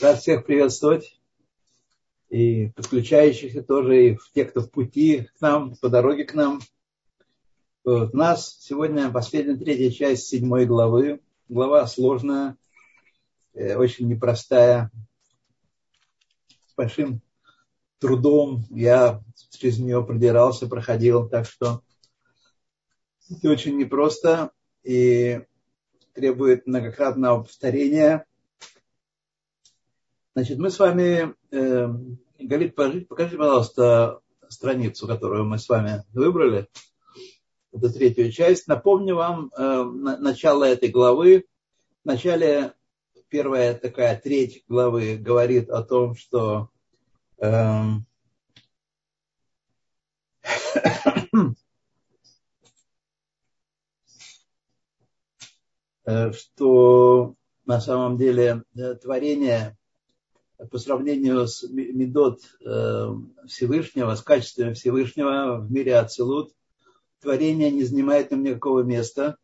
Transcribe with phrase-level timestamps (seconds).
[0.00, 1.18] Рад всех приветствовать.
[2.28, 6.60] И подключающихся тоже, и те, кто в пути к нам, по дороге к нам.
[7.82, 8.14] Вот.
[8.14, 11.20] У нас сегодня последняя третья часть седьмой главы.
[11.48, 12.56] Глава сложная,
[13.54, 14.92] э, очень непростая,
[16.68, 17.20] с большим
[17.98, 18.66] трудом.
[18.70, 19.20] Я
[19.50, 21.82] через нее продирался, проходил, так что
[23.28, 24.52] это очень непросто
[24.84, 25.40] и
[26.12, 28.27] требует многократного повторения.
[30.38, 31.88] Значит, мы с вами, э,
[32.38, 36.68] Галит, покажи, покажи, пожалуйста, страницу, которую мы с вами выбрали.
[37.72, 38.68] Это третью часть.
[38.68, 41.46] Напомню вам э, начало этой главы.
[42.04, 42.72] В начале
[43.28, 46.70] первая такая треть главы говорит о том, что
[47.38, 47.82] э,
[56.04, 57.34] Э, что
[57.66, 59.77] на самом деле э, творение
[60.70, 63.06] по сравнению с Медот э,
[63.46, 66.52] Всевышнего, с качеством Всевышнего в мире Ацелут,
[67.20, 69.36] творение не занимает там никакого места.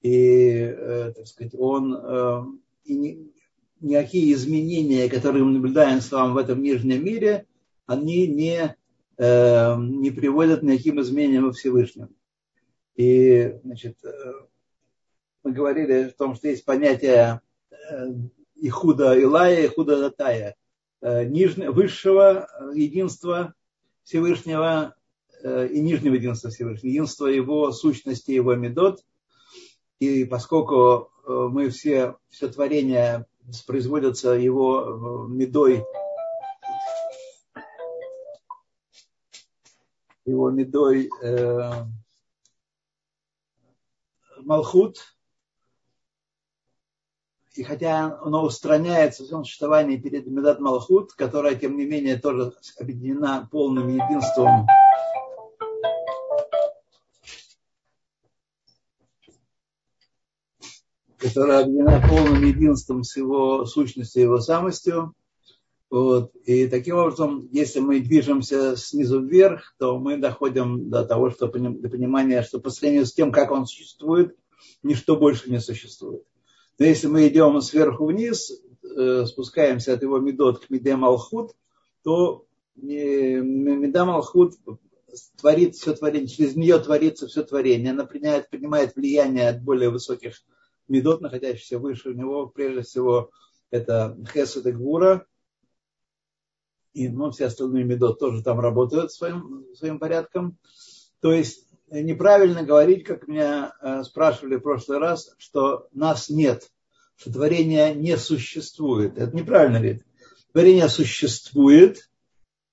[0.00, 0.74] И,
[1.14, 3.30] так сказать, он и
[3.80, 7.46] никакие изменения, которые мы наблюдаем с вами в этом нижнем мире,
[7.86, 8.76] они не,
[9.16, 12.08] не приводят к никаким изменениям во Всевышнем.
[12.96, 13.96] И, значит,
[15.44, 17.40] мы говорили о том, что есть понятие
[18.62, 20.54] э, Ихуда Илая, Ихуда Датая,
[21.00, 23.54] э, нижнего, высшего единства
[24.04, 24.94] Всевышнего
[25.42, 29.04] э, и нижнего единства Всевышнего, единства его сущности, его медот.
[29.98, 33.26] И поскольку мы все, все творение
[33.66, 35.84] производятся его медой,
[40.24, 41.84] его медой э,
[44.38, 45.14] Малхут,
[47.54, 52.52] и хотя оно устраняется в своем существовании перед Медат Малхут, которая, тем не менее, тоже
[52.78, 54.66] объединена полным единством
[61.18, 65.14] которая объединена полным единством с его сущностью, его самостью.
[65.88, 66.34] Вот.
[66.44, 71.88] И таким образом, если мы движемся снизу вверх, то мы доходим до того, что, до
[71.88, 74.36] понимания, что по сравнению с тем, как он существует,
[74.82, 76.24] ничто больше не существует.
[76.78, 78.52] Но если мы идем сверху вниз,
[78.82, 81.52] э, спускаемся от его медот к Меде Малхут,
[82.02, 84.54] то Меда Малхут
[85.36, 87.92] творит все творение, через нее творится все творение.
[87.92, 90.42] Она принимает, принимает влияние от более высоких
[90.88, 92.46] медот, находящихся выше у него.
[92.46, 93.30] Прежде всего,
[93.70, 95.26] это Хесед и Гвура.
[96.94, 100.58] И ну, все остальные медот тоже там работают своим, своим порядком.
[101.20, 101.66] То есть
[102.00, 106.70] неправильно говорить, как меня э, спрашивали в прошлый раз, что нас нет,
[107.16, 109.18] что творение не существует.
[109.18, 110.02] Это неправильно говорить.
[110.52, 112.10] Творение существует,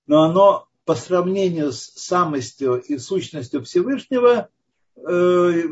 [0.08, 4.50] но оно по сравнению с самостью и сущностью Всевышнего
[4.96, 5.64] э,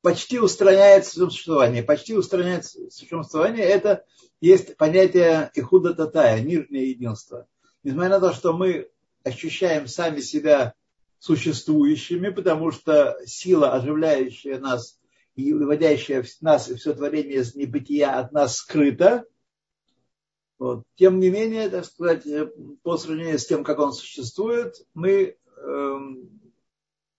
[0.00, 1.82] почти устраняется существовании.
[1.82, 3.62] Почти устраняется существовании.
[3.62, 4.04] Это
[4.40, 7.46] есть понятие ихуда татая, нижнее единство.
[7.82, 8.88] Несмотря на то, что мы
[9.24, 10.74] ощущаем сами себя
[11.20, 14.98] существующими, потому что сила, оживляющая нас
[15.36, 19.24] и выводящая нас и все творение из небытия от нас скрыта.
[20.58, 20.82] Вот.
[20.96, 22.50] Тем не менее, так сказать, э,
[22.82, 25.98] по сравнению с тем, как он существует, мы э,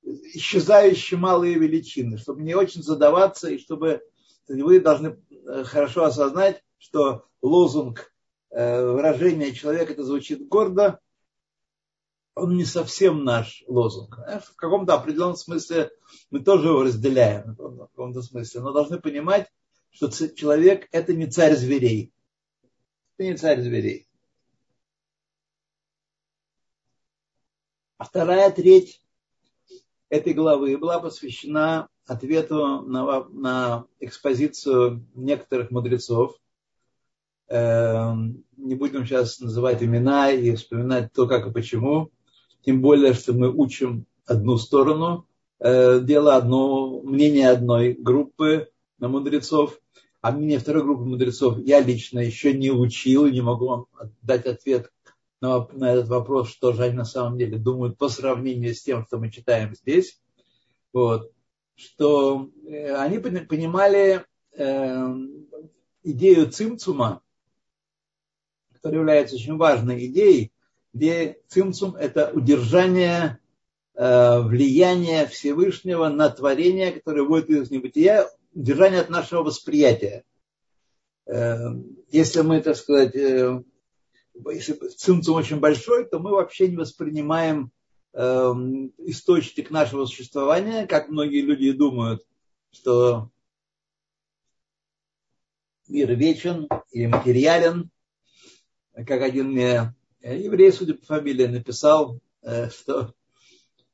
[0.03, 4.01] исчезающие малые величины, чтобы не очень задаваться и чтобы
[4.47, 8.11] вы должны э, хорошо осознать, что лозунг
[8.49, 10.99] э, выражения человека это звучит гордо,
[12.35, 14.17] он не совсем наш лозунг.
[14.17, 15.91] В каком-то определенном смысле
[16.29, 19.51] мы тоже его разделяем, в каком-то смысле, но должны понимать,
[19.91, 22.13] что человек– это не царь зверей.
[23.17, 24.07] Это не царь зверей.
[27.97, 29.03] А вторая треть
[30.09, 36.35] этой главы была посвящена ответу на, на экспозицию некоторых мудрецов.
[37.47, 42.11] Эм, не будем сейчас называть имена и вспоминать то, как и почему
[42.63, 45.27] тем более, что мы учим одну сторону,
[45.59, 48.69] э, дело одно, мнение одной группы
[48.99, 49.79] мудрецов,
[50.21, 53.85] а мнение второй группы мудрецов я лично еще не учил, не могу вам
[54.21, 54.91] дать ответ
[55.41, 59.05] на, на этот вопрос, что же они на самом деле думают по сравнению с тем,
[59.05, 60.21] что мы читаем здесь.
[60.93, 61.31] Вот.
[61.75, 64.23] Что э, они понимали
[64.55, 65.07] э,
[66.03, 67.21] идею цимцума,
[68.73, 70.51] которая является очень важной идеей,
[70.93, 73.39] где цимцум– это удержание
[73.95, 80.23] э, влияния Всевышнего на творение, которое будет из небытия, удержание от нашего восприятия.
[81.25, 81.57] э,
[82.11, 83.63] если мы, так сказать, э,
[84.51, 87.71] если цимцум очень большой, то мы вообще не воспринимаем
[88.13, 92.21] источник нашего существования, как многие люди думают,
[92.69, 93.29] что
[95.87, 97.89] мир вечен и материален,
[98.93, 102.19] как один мне еврей, судя по фамилии, написал,
[102.69, 103.13] что,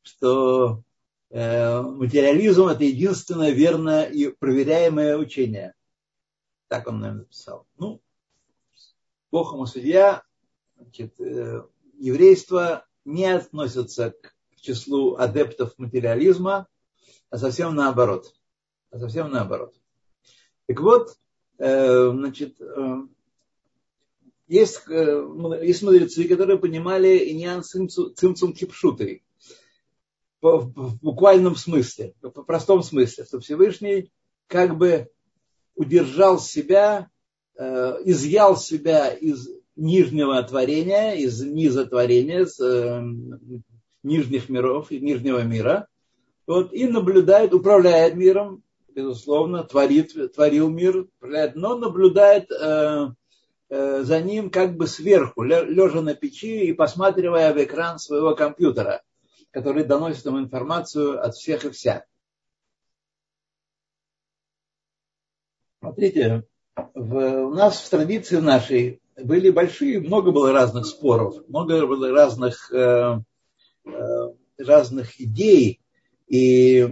[0.02, 0.84] что
[1.30, 5.74] материализм– это единственное верное и проверяемое учение.
[6.68, 7.66] Так он, наверное, написал.
[7.78, 8.02] Ну,
[9.32, 10.24] Бог ему судья,
[10.78, 11.64] значит, э,
[12.00, 16.68] еврейство не относится к числу адептов материализма,
[17.30, 18.34] а совсем наоборот.
[18.92, 19.76] А совсем наоборот.
[20.68, 21.18] Так вот,
[21.58, 22.96] э, значит, э,
[24.48, 29.24] есть, есть мудрецы, которые понимали иньян цимцум кипшутой.
[30.42, 34.12] В буквальном смысле, в простом смысле, что Всевышний
[34.48, 35.10] как бы
[35.76, 37.10] удержал себя,
[37.58, 43.02] э, изъял себя из нижнего творения, из низа творения, с э,
[44.04, 45.88] нижних миров и нижнего мира,
[46.46, 53.08] вот, и наблюдает, управляет миром, безусловно, творит, творил мир, но наблюдает э, э,
[53.70, 59.02] за ним как бы сверху, лежа на печи и посматривая в экран своего компьютера,
[59.52, 62.06] который доносит ему информацию от всех и вся.
[65.80, 66.44] Смотрите,
[66.94, 72.72] в, у нас в традиции нашей были большие, много было разных споров, много было разных,
[72.72, 73.20] э,
[73.86, 75.82] э, разных идей,
[76.28, 76.88] и э,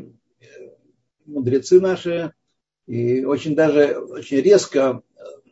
[1.26, 2.34] мудрецы наши
[2.88, 5.02] и очень даже очень резко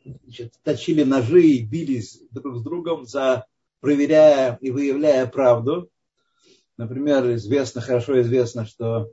[0.03, 3.45] значит, точили ножи и бились друг с другом, за,
[3.79, 5.89] проверяя и выявляя правду.
[6.77, 9.11] Например, известно, хорошо известно, что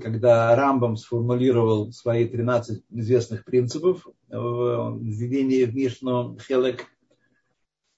[0.00, 6.86] когда Рамбам сформулировал свои 13 известных принципов в введении в Мишну Хелек,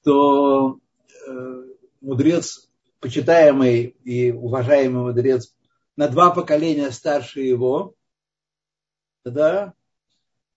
[0.03, 0.79] то
[1.27, 1.63] э,
[2.01, 2.71] мудрец,
[3.01, 5.55] почитаемый и уважаемый мудрец,
[5.97, 7.95] на два поколения старше его,
[9.25, 9.75] да,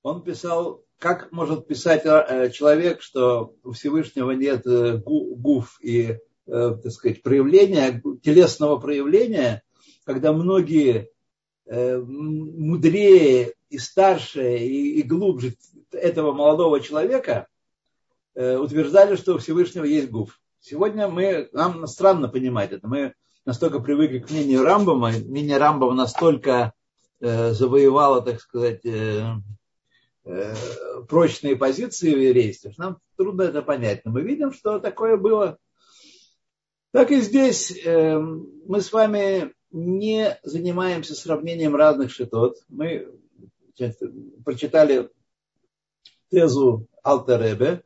[0.01, 6.91] он писал, как может писать э, человек, что у Всевышнего нет э, гуф и, так
[6.91, 9.63] сказать, проявления, телесного проявления,
[10.05, 11.09] когда многие
[11.69, 15.55] Э, мудрее и старше и, глубже
[15.91, 17.47] этого молодого человека
[18.35, 20.39] э, утверждали, что у Всевышнего есть гуф.
[20.61, 22.87] Сегодня мы, нам странно понимать это.
[22.87, 26.71] Мы настолько привыкли к мнению Рамбама, мнение Рамбама настолько
[27.19, 29.25] э, завоевало, так сказать, э, э,
[31.07, 34.01] прочные позиции в еврействе, что нам трудно это понять.
[34.03, 35.57] Но мы видим, что такое было.
[36.91, 42.57] Так и здесь э, мы с вами не занимаемся сравнением разных шитот.
[42.69, 43.07] Мы
[44.43, 45.09] прочитали
[46.29, 47.83] тезу Алтеребе,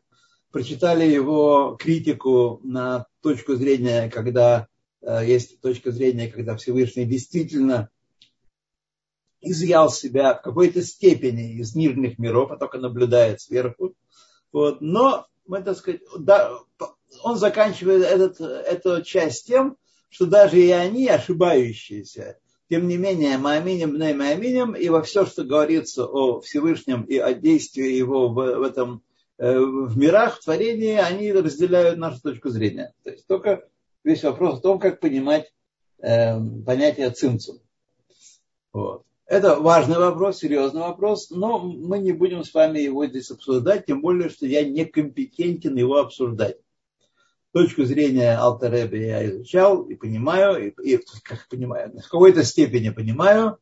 [0.51, 4.67] прочитали его критику на точку зрения, когда
[5.01, 7.89] э, есть точка зрения, когда Всевышний действительно
[9.41, 13.95] изъял себя в какой-то степени из нижних миров, а только наблюдает сверху.
[14.51, 14.81] Вот.
[14.81, 16.51] Но мы, так сказать, да,
[17.23, 19.77] он заканчивает этот, эту часть тем,
[20.09, 22.37] что даже и они ошибающиеся.
[22.69, 27.33] Тем не менее, Мааминем, Бней Мааминем, и во все, что говорится о Всевышнем и о
[27.33, 29.03] действии его в, в этом
[29.37, 32.93] э, в мирах, в творении, они разделяют нашу точку зрения.
[33.03, 33.67] То есть только
[34.03, 35.51] весь вопрос в том, как понимать
[35.99, 37.59] э, понятие цинцум.
[38.71, 39.03] Вот.
[39.31, 44.01] Это важный вопрос, серьезный вопрос, но мы не будем с вами его здесь обсуждать, тем
[44.01, 46.57] более, что я некомпетентен его обсуждать
[47.53, 53.57] точку зрения Алтаребе я изучал и понимаю, и, и как понимаю, в какой-то степени понимаю,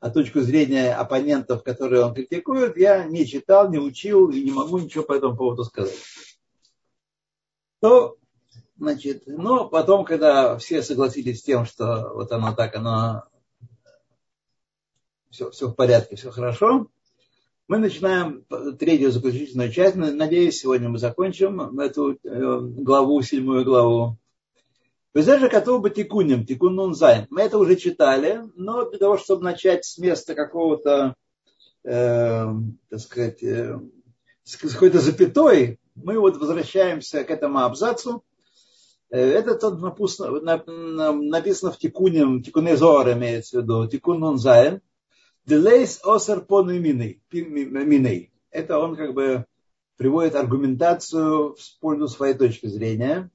[0.00, 4.78] а точку зрения оппонентов, которые он критикует, я не читал, не учил и не могу
[4.78, 5.96] ничего по этому поводу сказать.
[7.80, 8.16] То,
[8.76, 13.24] значит, но потом, когда все согласились с тем, что вот оно так, оно
[15.36, 16.88] все, все в порядке, все хорошо,
[17.68, 18.44] мы начинаем
[18.78, 19.96] третью заключительную часть.
[19.96, 24.16] Надеюсь, сегодня мы закончим эту э, главу, седьмую главу.
[25.12, 27.26] וזה שכתוב בתיקונים, תיקון נ״ז.
[27.28, 31.14] Мы это уже читали, но для того, чтобы начать с места какого-то,
[31.84, 32.46] э,
[32.88, 33.78] так сказать, э,
[34.44, 38.22] с какой-то запятой, мы вот возвращаемся к этому абзацу.
[39.10, 44.80] Э, это тут написано, написано в תיקונים, תיקוני זוהר имеется в виду, תיקון נ״ז.
[45.46, 48.32] Делейс осер по миней.
[48.50, 49.46] Это он как бы
[49.96, 53.30] приводит аргументацию в пользу своей точки зрения,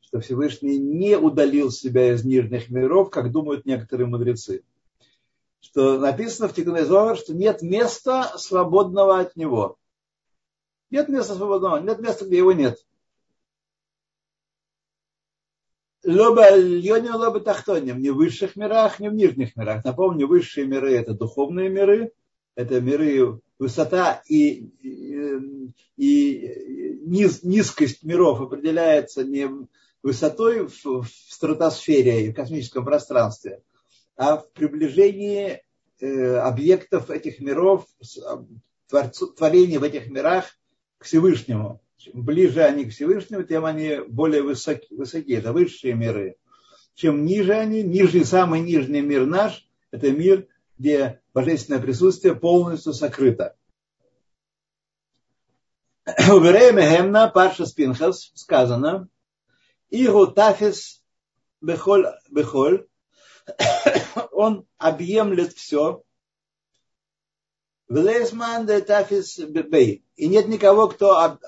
[0.00, 4.64] что Всевышний не удалил себя из нижних миров, как думают некоторые мудрецы.
[5.60, 9.76] Что написано в Тикунезор, что нет места свободного от него.
[10.90, 12.82] Нет места свободного, нет места, где его нет.
[16.04, 18.00] Лоба альоним, лоба тахтоним.
[18.00, 19.84] Не в высших мирах, не в нижних мирах.
[19.84, 22.12] Напомню, высшие миры– это духовные миры,
[22.54, 29.48] это миры высота и, и, и низ, низкость миров определяется не
[30.02, 33.62] высотой в, в стратосфере и в космическом пространстве,
[34.16, 35.62] а в приближении
[36.00, 37.86] э, объектов этих миров,
[38.88, 40.44] творцу, творений в этих мирах
[40.98, 41.80] к Всевышнему.
[42.04, 45.38] Чем ближе они к Всевышнему, тем они более высоки, высокие.
[45.38, 46.36] Это высшие миры.
[46.94, 50.46] Чем ниже они, нижний, самый нижний мир наш, это мир,
[50.76, 53.56] где божественное присутствие полностью сокрыто.
[56.06, 59.08] У Гемна Парша Спинхас сказано,
[59.88, 61.02] Игу Тафис
[61.62, 62.86] Бехоль, Бехоль,
[64.30, 66.04] он объемлет все.
[67.88, 70.04] Влесман де Тафис Бей.
[70.16, 71.38] И нет никого, кто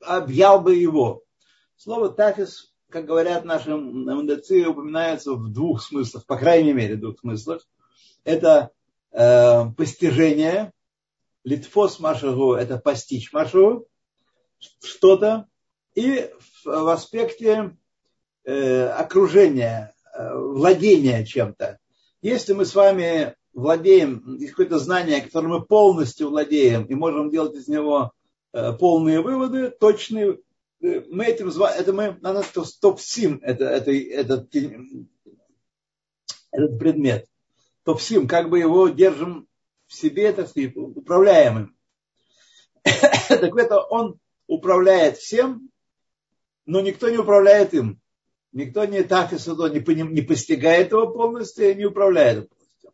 [0.00, 1.22] объял бы его.
[1.76, 7.20] Слово Тафис, как говорят наши мудрецы, упоминается в двух смыслах, по крайней мере, в двух
[7.20, 7.62] смыслах.
[8.24, 8.70] Это
[9.12, 10.72] э, постижение,
[11.44, 13.86] литфос машагу– это постичь машагу,
[14.82, 15.46] что-то,
[15.94, 17.76] и в, в аспекте
[18.44, 21.78] э, окружения, э, владения чем-то.
[22.22, 27.54] Если мы с вами владеем, есть какое-то знание, которым мы полностью владеем и можем делать
[27.54, 28.12] из него
[28.72, 30.38] полные выводы, точные,
[30.80, 32.46] э, мы этим это мы, на нас
[32.80, 34.54] топсим это, это, этот,
[36.50, 37.26] этот предмет.
[37.84, 39.48] Топсим, как бы его держим
[39.86, 41.76] в себе, сказать, управляемым.
[42.82, 45.70] так это он управляет всем,
[46.66, 48.00] но никто не управляет им.
[48.52, 49.38] Никто не так и
[49.94, 52.92] не, не постигает его полностью и не управляет им полностью.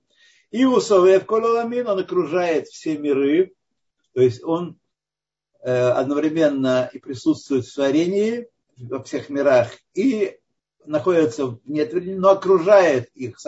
[0.50, 3.54] И у Совев Кололамин он окружает все миры,
[4.12, 4.83] то есть он э,
[5.64, 10.38] одновременно и присутствует в творении во всех мирах и
[10.85, 13.38] находится в нетверении, но окружает их.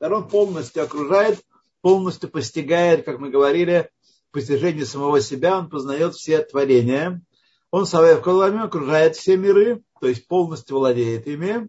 [0.00, 1.40] Он полностью окружает,
[1.80, 3.90] полностью постигает, как мы говорили,
[4.30, 7.20] постижение самого себя, он познает все творения.
[7.70, 11.68] Он Савев Колами окружает все миры, то есть полностью владеет ими.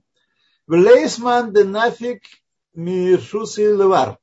[0.68, 2.22] Влейсман де нафиг
[2.74, 4.18] миршус и левар.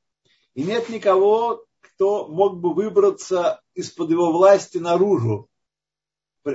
[0.55, 5.49] И нет никого, кто мог бы выбраться из-под его власти наружу,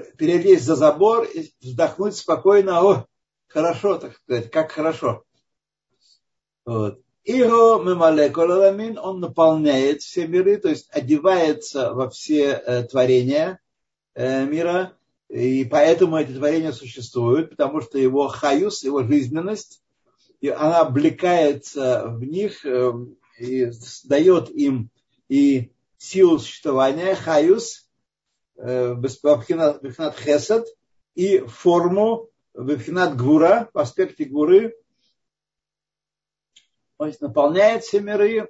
[0.00, 3.06] перелезть за забор и вздохнуть спокойно, о,
[3.48, 5.24] хорошо, так сказать, как хорошо.
[6.64, 7.00] Вот.
[7.24, 8.32] Иго мемале
[9.00, 13.60] он наполняет все миры, то есть одевается во все э, творения
[14.14, 14.96] э, мира,
[15.28, 19.82] и поэтому эти творения существуют, потому что его хаюс, его жизненность,
[20.40, 22.92] и она облекается в них э,
[23.38, 23.70] и
[24.04, 24.90] дает им
[25.28, 27.88] и силу существования, хаюс,
[28.56, 30.66] бхинат хесед,
[31.14, 34.74] и форму бхинат гура, в аспекте гуры,
[37.06, 38.48] есть наполняет все миры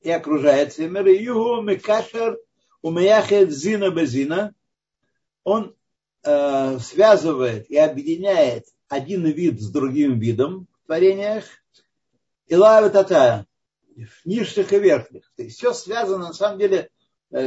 [0.00, 1.16] и окружает все миры.
[1.16, 2.38] Югу мекашер
[2.80, 4.54] умеяхет зина безина.
[5.44, 5.74] Он
[6.24, 11.44] э, связывает и объединяет один вид с другим видом в творениях.
[12.46, 13.46] И лавит это
[14.24, 15.30] нижних и верхних.
[15.36, 16.90] То есть все связано, на самом деле,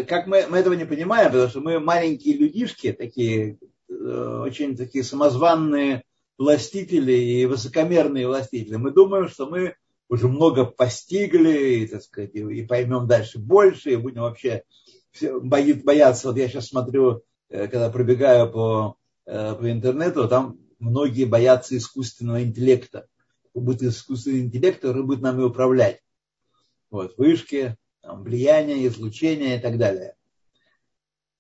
[0.08, 3.58] как мы, мы этого не понимаем, потому что мы маленькие людишки, такие,
[3.90, 6.04] э, очень такие самозванные
[6.38, 8.76] властители и высокомерные властители.
[8.76, 9.76] Мы думаем, что мы
[10.10, 14.64] уже много постигли, и, так сказать, и поймем дальше больше, и будем вообще
[15.22, 16.28] бояться.
[16.28, 22.44] Вот я сейчас смотрю Э, когда пробегаю по, э, по интернету, там многие боятся искусственного
[22.44, 23.08] интеллекта.
[23.54, 26.02] Будет искусственный интеллект, который будет нами управлять.
[26.90, 30.16] Вот, вышки, там, влияние, излучение и так далее.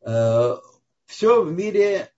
[0.02, 0.56] Э,
[1.06, 2.10] все в мире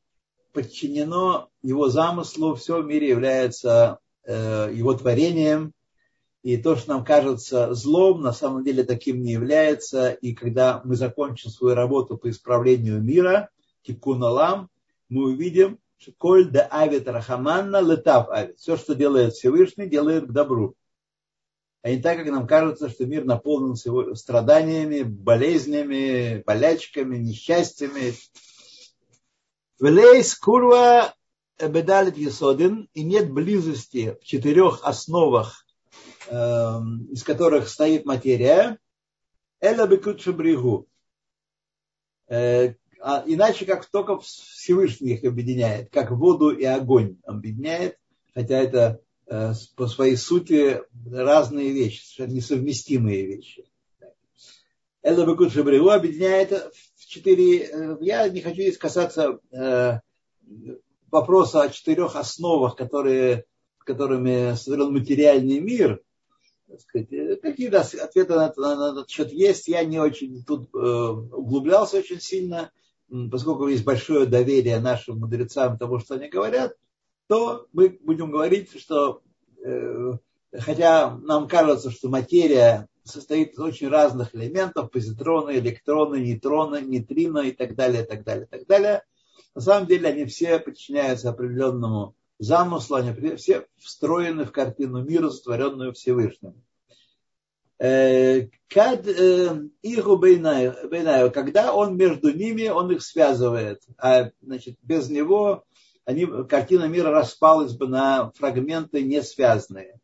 [0.53, 5.73] подчинено его замыслу, все в мире является его творением,
[6.47, 10.11] и то, что нам кажется злом, на самом деле таким не является.
[10.11, 13.49] И когда мы закончим свою работу по исправлению мира,
[13.83, 14.69] тикун алам,
[15.09, 18.59] мы увидим, что коль да авит рахаманна летав авит.
[18.59, 20.75] Все, что делает Всевышний, делает к добру.
[21.87, 23.77] А не так, как нам кажется, что мир наполнен
[24.17, 28.13] страданиями, болезнями, болячками, несчастьями.
[29.79, 31.15] Велейс курва
[31.57, 35.65] бедалит есодин, и нет близости в четырех основах,
[36.29, 38.79] эм, из которых стоит материя,
[39.61, 40.89] эла бекут шабригу,
[42.27, 47.97] э, а иначе как только Всевышний их объединяет, как воду и огонь объединяет,
[48.33, 50.81] хотя это по своей сути
[51.11, 53.65] разные вещи, совершенно несовместимые вещи.
[55.03, 56.51] Элла Бекут Шабригу объединяет
[57.07, 59.99] четыре, э, я не хочу здесь касаться э,
[61.09, 63.45] вопроса о четырех основах, которые,
[63.79, 66.01] которыми сотворен материальный мир.
[66.91, 69.69] Какие-то ответы на, на, на этот счет есть.
[69.69, 72.71] Я не очень тут э, углублялся очень сильно,
[73.31, 76.75] поскольку есть большое доверие нашим мудрецам тому, что они говорят,
[77.27, 79.21] то мы будем говорить, что
[79.63, 80.13] э,
[80.53, 87.51] хотя нам кажется, что материя состоит из очень разных элементов, позитроны, электроны, нейтроны, нейтрино и
[87.51, 89.03] так далее, так далее, так далее.
[89.55, 95.93] На самом деле они все подчиняются определенному замыслу, они все встроены в картину мира, сотворенную
[95.93, 96.61] Всевышним.
[97.79, 105.09] Э, кад э, иху бейнаю, когда он между ними, он их связывает, а значит, без
[105.09, 105.63] него
[106.07, 109.99] они, картина мира распалась бы на фрагменты не связанные.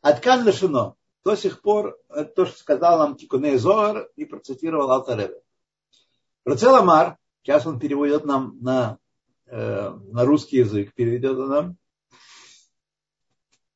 [0.00, 0.96] Откан лишено.
[1.24, 1.98] До сих пор
[2.34, 5.42] то, что сказал нам Тикуней Зоар и процитировал Алтареве.
[6.46, 8.98] Рацеламар, сейчас он переводит нам на,
[9.44, 11.76] э, на русский язык, переведет он нам.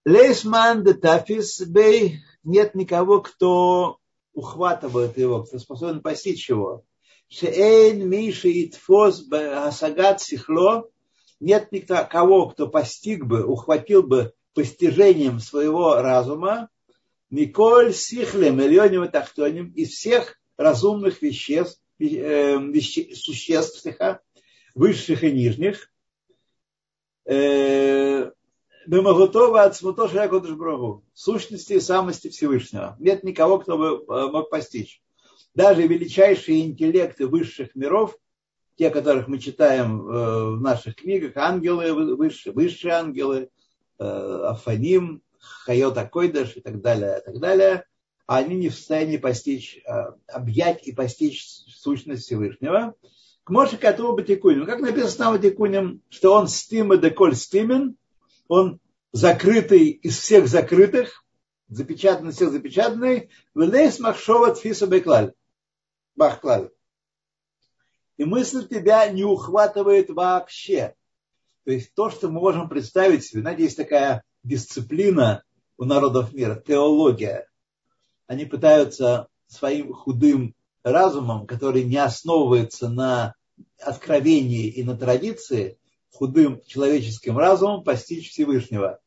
[0.07, 3.99] Лейсман де тафис бей, нет никого, кто
[4.33, 6.85] ухватывает его, кто способен постичь его.
[7.29, 10.89] Шеэйн миши и тфос асагат сихло,
[11.41, 16.71] нет никого, кто постиг бы, ухватил бы постижением своего разума,
[17.31, 23.85] Миколь Сихлем Ильоним Тахтоним из всех разумных веществ, э, веще, существ
[24.75, 25.91] высших и нижних,
[27.25, 28.31] э,
[28.87, 32.97] Бемагутова от Смутоша Брагу, сущности и самости Всевышнего.
[33.01, 35.03] Нет никого, кто бы э, мог постичь.
[35.55, 38.17] Даже величайшие интеллекты высших миров,
[38.77, 43.49] те, которых мы читаем в наших книгах, ангелы, высшие, высшие ангелы,
[43.99, 45.23] Афаним,
[45.65, 47.85] Хайота Койдаш и так далее, и так далее,
[48.27, 52.95] они не в состоянии постичь, э, объять и постичь сущность Всевышнего.
[53.45, 54.67] К Моше Катуба Батикуним.
[54.67, 57.97] Как написано в Батикуним, что он стима деколь стимен,
[58.49, 58.81] он
[59.13, 61.25] закрытый из всех закрытых,
[61.69, 65.33] запечатанный из всех запечатанный, вылез махшова тфиса беклаль.
[66.17, 66.71] Бахклаль.
[68.17, 70.95] И мысль тебя не ухватывает вообще.
[71.65, 75.43] То есть то, что мы можем представить себе, знаете, есть такая дисциплина
[75.77, 77.49] у народов мира, теология.
[78.27, 83.35] Они пытаются своим худым разумом, который не основывается на
[83.81, 85.79] откровении и на традиции,
[86.13, 89.01] худым человеческим разумом постичь Всевышнего.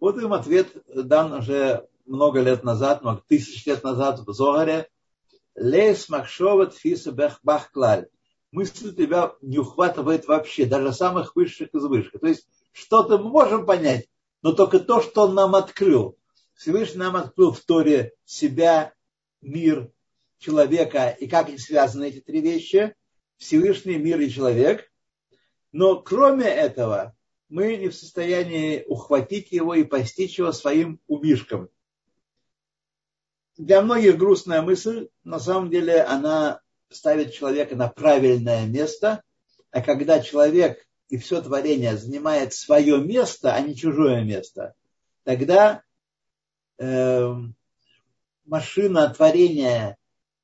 [0.00, 4.88] Вот им ответ дан уже много лет назад, много тысяч лет назад в Зогаре.
[5.54, 8.06] Лес махшоват фиса бахклаль.
[8.52, 12.20] Мысль тебя не ухватывает вообще, даже самых высших из высших.
[12.20, 14.08] То есть что-то мы можем понять,
[14.42, 16.16] но только то, что он нам открыл.
[16.54, 18.94] Всевышний нам открыл в Торе себя,
[19.42, 19.90] мир,
[20.38, 22.94] человека и как они связаны эти три вещи.
[23.36, 24.90] Всевышний мир и человек.
[25.72, 27.14] Но кроме этого,
[27.48, 31.68] мы не в состоянии ухватить его и постичь его своим умишком.
[33.56, 39.22] Для многих грустная мысль, на самом деле она ставит человека на правильное место,
[39.70, 44.74] а когда человек и все творение занимает свое место, а не чужое место,
[45.24, 45.82] тогда
[46.78, 47.34] э,
[48.44, 49.96] машина творения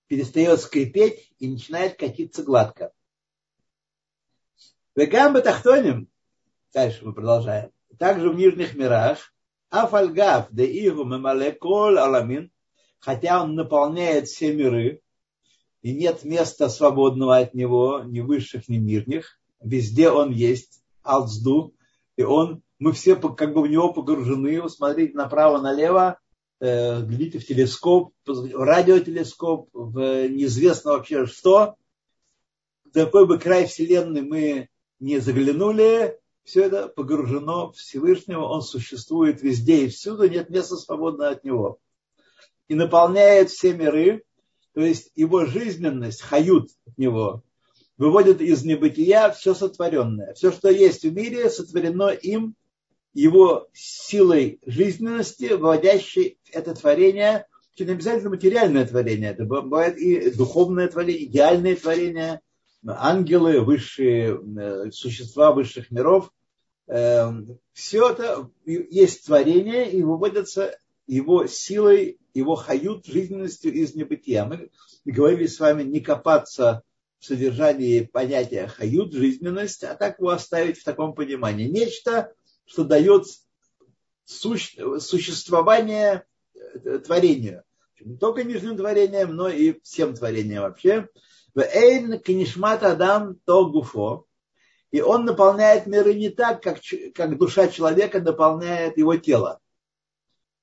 [0.06, 2.92] перестает скрипеть и начинает катиться гладко.
[4.94, 6.08] Вегам тахтоним,
[6.72, 9.32] дальше мы продолжаем, также в нижних мирах,
[9.70, 12.52] афальгав де игу мемалекол аламин,
[12.98, 15.00] хотя он наполняет все миры,
[15.82, 21.74] и нет места свободного от него, ни высших, ни нижних, везде он есть, Алцду,
[22.16, 26.18] и он, мы все как бы в него погружены, смотрите направо-налево,
[26.60, 31.74] э, глядите в телескоп, в радиотелескоп, в неизвестно вообще что,
[32.84, 34.68] в какой бы край Вселенной мы
[35.00, 41.30] не заглянули, все это погружено в Всевышнего, он существует везде и всюду, нет места свободного
[41.30, 41.78] от него.
[42.68, 44.24] И наполняет все миры,
[44.74, 47.42] то есть его жизненность, хают от него,
[47.98, 50.34] выводит из небытия все сотворенное.
[50.34, 52.54] Все, что есть в мире, сотворено им,
[53.14, 60.88] его силой жизненности, выводящей это творение, что не обязательно материальное творение, это бывает и духовное
[60.88, 62.40] творение, идеальное творение,
[62.86, 66.30] ангелы, высшие э, существа высших миров.
[66.88, 74.44] Эм, все это есть творение и выводится его силой, его хают, жизненностью из небытия.
[74.44, 74.70] Мы
[75.04, 76.82] говорили с вами не копаться
[77.18, 81.68] в содержании понятия хают, жизненность, а так его оставить в таком понимании.
[81.68, 82.32] Нечто,
[82.64, 83.26] что дает
[84.24, 87.62] существование э, творению.
[88.00, 91.08] Не только нижним творением, но и всем творением вообще.
[91.54, 94.26] Эйн кинишмат адам то гуфо.
[94.90, 96.80] И он наполняет миры не так, как,
[97.14, 99.61] как душа человека наполняет его тело.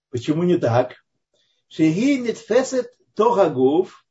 [0.10, 0.96] Почему не так?
[1.68, 4.06] Шеги нитфесет тогагуф,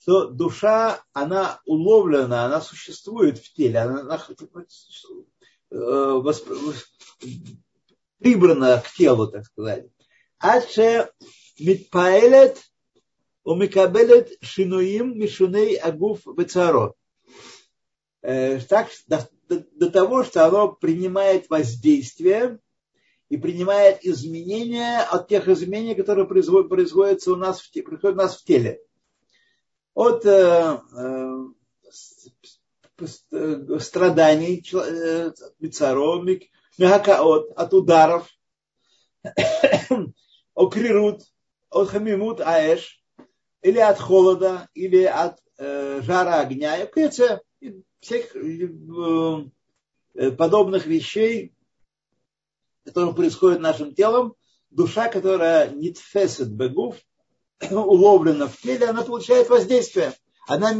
[0.00, 4.24] что душа, она уловлена, она существует в теле, она, она
[5.70, 6.48] э, восп...
[8.18, 9.86] прибрана к телу, так сказать.
[10.38, 11.10] Аше
[11.58, 12.62] митпаэлет
[13.44, 16.94] умикабелет шинуим мишуней агуф бецаро.
[18.22, 22.60] Э, так, до, до того, что оно принимает воздействие
[23.28, 28.36] и принимает изменения от тех изменений, которые производят, производятся у нас в, происходят у нас
[28.36, 28.80] в теле.
[29.94, 30.80] От э,
[33.32, 38.28] э, страданий, э, бицаромик, мягакаот, от ударов,
[40.54, 41.22] окрирут,
[41.70, 43.02] от хамимут аэш,
[43.62, 46.88] или от холода, или от э, жара огня, и
[48.00, 51.52] всех э, подобных вещей,
[52.88, 54.34] которые происходят нашим телом,
[54.70, 56.96] душа, которая нитфесет бегуф,
[57.70, 60.14] уловлена в теле, она получает воздействие.
[60.46, 60.72] Она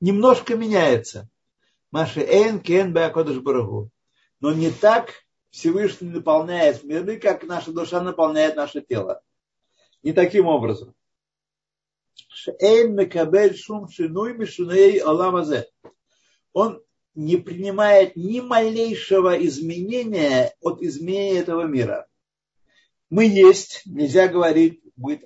[0.00, 1.28] немножко меняется.
[1.90, 3.90] Маши эн кен беакодыш барагу.
[4.40, 5.10] Но не так
[5.50, 9.22] Всевышний наполняет миры, как наша душа наполняет наше тело.
[10.02, 10.94] Не таким образом.
[12.28, 15.68] Шейн мекабель шум шинуй мишуней аламазе.
[16.52, 16.82] Он
[17.16, 22.06] не принимает ни малейшего изменения от изменения этого мира.
[23.08, 25.24] Мы есть, нельзя говорить, будет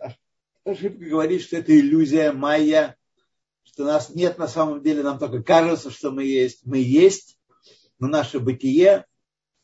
[0.64, 2.96] ошибка говорить, что это иллюзия майя,
[3.64, 6.64] что нас нет на самом деле, нам только кажется, что мы есть.
[6.64, 7.38] Мы есть,
[7.98, 9.06] но наше бытие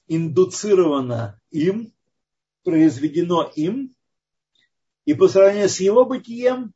[0.09, 1.93] индуцировано им,
[2.65, 3.95] произведено им,
[5.05, 6.75] и по сравнению с его бытием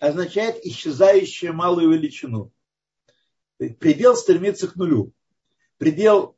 [0.00, 2.52] означает исчезающую малую величину.
[3.70, 5.12] Предел стремится к нулю.
[5.78, 6.36] Предел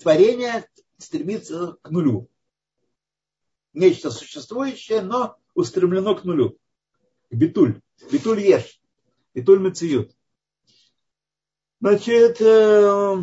[0.00, 0.66] творения
[0.98, 2.28] стремится к нулю.
[3.72, 6.58] Нечто существующее, но устремлено к нулю.
[7.30, 7.80] К битуль.
[8.10, 8.80] Битуль ешь.
[9.34, 10.14] Битуль мациют.
[11.80, 13.16] Значит, э,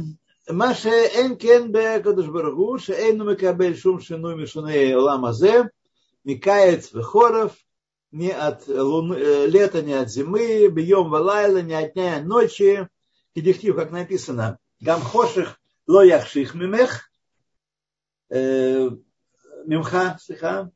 [0.49, 5.69] Маше Энкен Бе, Кадыш Барагу, Шейну Микабель Шум Шину Мишуне Ламазе,
[6.23, 7.55] Микаец Вехоров,
[8.11, 12.21] не от э, луны, э, лета, не от зимы, бьем валайла, не от дня, а
[12.21, 12.87] ночи.
[13.35, 17.11] И дихтив, как написано, гамхоших лояхших мимех,
[18.29, 18.89] э,
[19.65, 20.71] мимха, сиха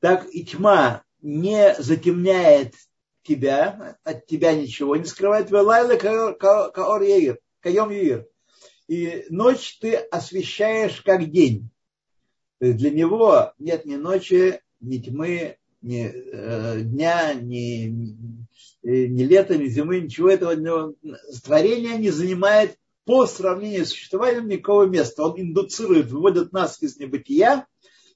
[0.00, 2.74] так и тьма не затемняет
[3.22, 5.50] тебя, от тебя ничего не скрывает.
[5.50, 8.26] Валайла каор егер, каем егер.
[8.86, 11.68] И ночь ты освещаешь как день.
[12.60, 17.86] Для него нет ни ночи, ни тьмы, ни э, дня, ни,
[18.82, 20.94] ни лета, ни зимы, ничего этого.
[21.44, 25.24] Творение не занимает по сравнению с существованием никакого места.
[25.24, 27.66] Он индуцирует, выводит нас из небытия.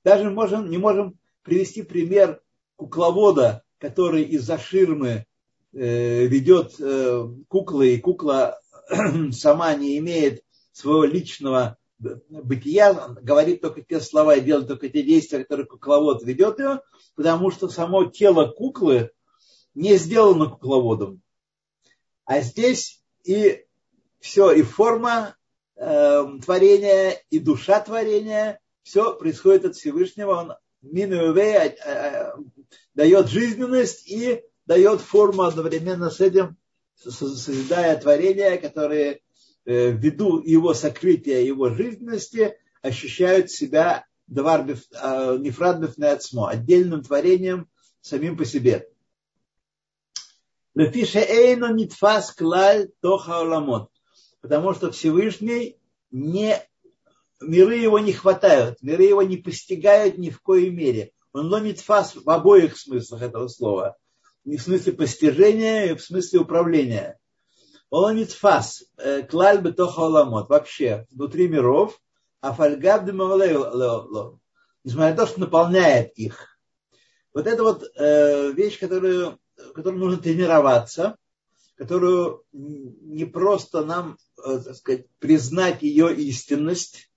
[0.05, 2.41] Даже можем, не можем привести пример
[2.77, 5.25] кукловода, который из-за ширмы
[5.73, 8.61] э, ведет э, куклы, и кукла
[9.33, 11.79] сама не имеет своего личного
[12.29, 16.81] бытия, говорит только те слова и делает только те действия, которые кукловод ведет ее,
[17.15, 19.11] потому что само тело куклы
[19.75, 21.23] не сделано кукловодом.
[22.25, 23.65] А здесь и
[24.21, 25.37] все, и форма
[25.77, 30.33] э, творения, и душа творения, все происходит от Всевышнего.
[30.33, 32.33] Он минуевей э, э,
[32.95, 36.57] дает жизненность и дает форму одновременно с этим,
[36.95, 39.21] созидая творения, которые
[39.65, 44.67] ввиду его сокрытия, его жизненности, ощущают себя давар
[45.01, 47.69] а, нефрад бифнеацмо, отдельным творением
[48.01, 48.89] самим по себе.
[54.41, 55.77] Потому что Всевышний
[56.11, 56.57] не,
[57.41, 61.13] миры его не хватают, миры его не постигают ни в коей мере.
[61.33, 63.97] Он ломит фас в обоих смыслах этого слова.
[64.45, 67.19] И в смысле постижения, и в смысле управления.
[67.93, 72.01] Оламитфас, э, клаль бетоха оламот, вообще, внутри миров,
[72.41, 76.59] а фальгаб несмотря на то, что наполняет их.
[77.35, 79.39] Вот это вот э, вещь, которую,
[79.75, 81.19] которую нужно тренироваться,
[81.77, 87.11] которую не просто нам, э, так сказать, признать ее истинность.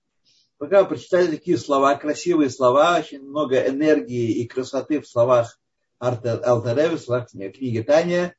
[0.58, 5.58] Пока вы прочитали такие слова, красивые слова, очень много энергии и красоты в словах
[5.98, 8.36] Алтареви, в словах книги Таня,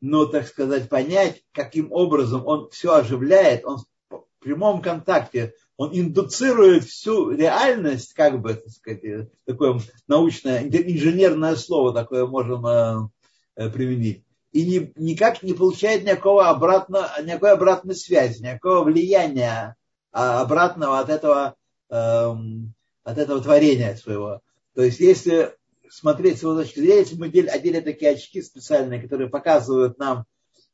[0.00, 6.84] но, так сказать, понять, каким образом он все оживляет, он в прямом контакте, он индуцирует
[6.84, 14.24] всю реальность, как бы, так сказать, такое научное, инженерное слово такое можем э, применить.
[14.52, 19.76] и не, никак не получает никакого обратно, никакой обратной связи, никакого влияния
[20.12, 21.54] а, обратного от этого,
[21.88, 24.40] эм, от этого творения своего.
[24.74, 25.54] То есть, если
[25.90, 30.24] смотреть с его точки зрения, если мы одели такие очки специальные, которые показывают нам,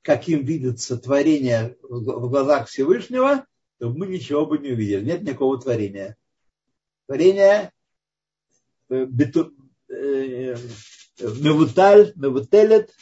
[0.02, 3.44] каким видится творение в глазах Всевышнего,
[3.78, 5.04] то мы ничего бы не увидели.
[5.04, 6.16] Нет никакого творения.
[7.06, 7.72] Творение
[8.88, 9.06] э,
[9.88, 10.56] э,
[11.18, 12.94] мевуталь, мевутелет,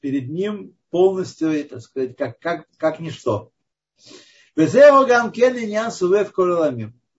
[0.00, 3.50] перед ним полностью, так сказать, как, как, как ничто.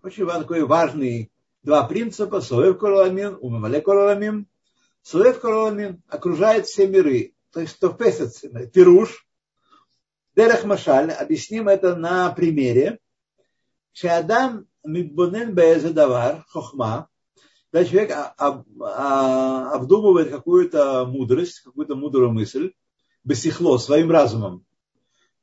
[0.04, 1.33] Очень такой важный
[1.64, 2.42] два принципа.
[2.42, 4.48] Суэв короламин, умамале короламин.
[5.02, 7.34] Суэв короламин окружает все миры.
[7.52, 9.28] То есть, что песец, пируш,
[10.36, 13.00] Дерех Машаль, объясним это на примере.
[13.92, 15.54] Шеадам мидбонен
[15.94, 17.08] давар, хохма,
[17.72, 18.12] когда человек
[18.80, 22.74] обдумывает какую-то мудрость, какую-то мудрую мысль,
[23.24, 24.66] бесихло, своим разумом.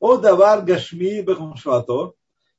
[0.01, 2.15] О давар гашми бахмшвато,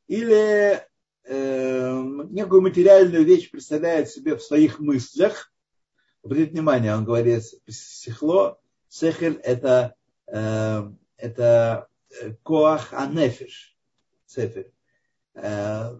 [0.07, 0.85] или
[1.27, 5.51] некую материальную вещь представляет себе в своих мыслях.
[6.23, 9.95] Обратите внимание, он говорит, сихло, сехель это,
[10.27, 11.87] э, это
[12.43, 13.75] коах анефиш,
[14.25, 14.71] сефель.
[15.33, 15.95] Э,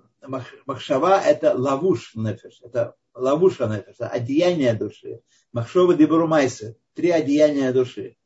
[0.66, 5.22] махшава это лавуш нефиш, это лавуша нефиш, это одеяние души.
[5.54, 8.18] Махшова дебрумайса, три одеяния души.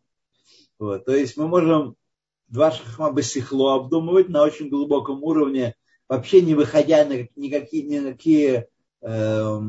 [0.77, 1.05] Вот.
[1.05, 1.95] То есть мы можем
[2.47, 5.75] два шахма басихло обдумывать на очень глубоком уровне,
[6.07, 8.67] вообще не выходя на никакие, никакие
[9.01, 9.59] э,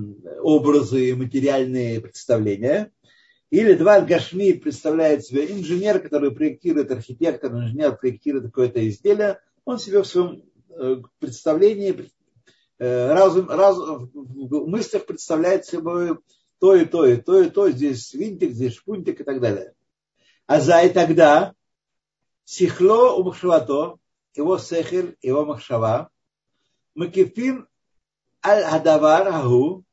[0.41, 2.93] образы и материальные представления.
[3.51, 10.03] Или два Гашми представляет себе инженер, который проектирует, архитектор, инженер проектирует какое-то изделие, он себе
[10.03, 12.11] в своем э, представлении,
[12.79, 16.19] э, разум, разум, в мыслях представляет собой
[16.59, 19.75] то и то, и то, и то, здесь винтик, здесь шпунтик и так далее.
[20.47, 21.55] А за и тогда
[22.45, 23.97] сихло у махшавато,
[24.35, 26.11] его сехер, его махшава,
[26.97, 27.69] макифим
[28.45, 29.85] аль адавар агу,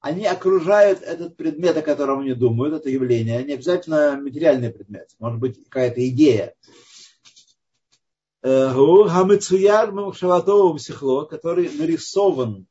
[0.00, 5.38] они окружают этот предмет, о котором они думают, это явление, не обязательно материальный предмет, может
[5.38, 6.54] быть какая-то идея.
[8.42, 8.72] Э,
[11.26, 12.66] который нарисован,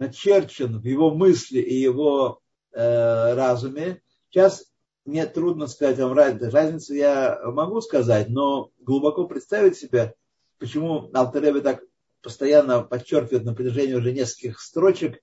[0.00, 2.40] начерчен в его мысли и его
[2.72, 4.02] э, разуме.
[4.28, 4.64] Сейчас
[5.04, 6.50] мне трудно сказать вам разницу.
[6.50, 10.14] Разницу я могу сказать, но глубоко представить себе,
[10.58, 11.82] почему Алтеребе так
[12.22, 15.20] постоянно подчеркивает на протяжении уже нескольких строчек,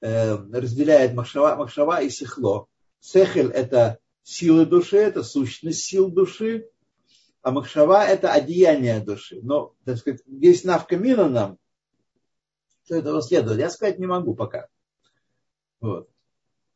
[0.00, 2.68] Э, разделяет махшава, махшава и сихло.
[3.00, 6.68] Сехель– это силы души, это сущность сил души,
[7.40, 9.40] а махшава– это одеяние души.
[9.42, 11.58] Но, так сказать, есть навка мина нам,
[12.84, 13.58] что этого следует.
[13.58, 14.68] Я сказать не могу пока.
[15.80, 16.10] Вот.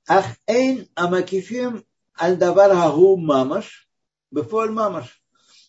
[0.09, 1.85] Ах эйн амакифим
[2.19, 3.89] аль-давар гагу мамаш,
[4.31, 5.23] бефоль мамаш.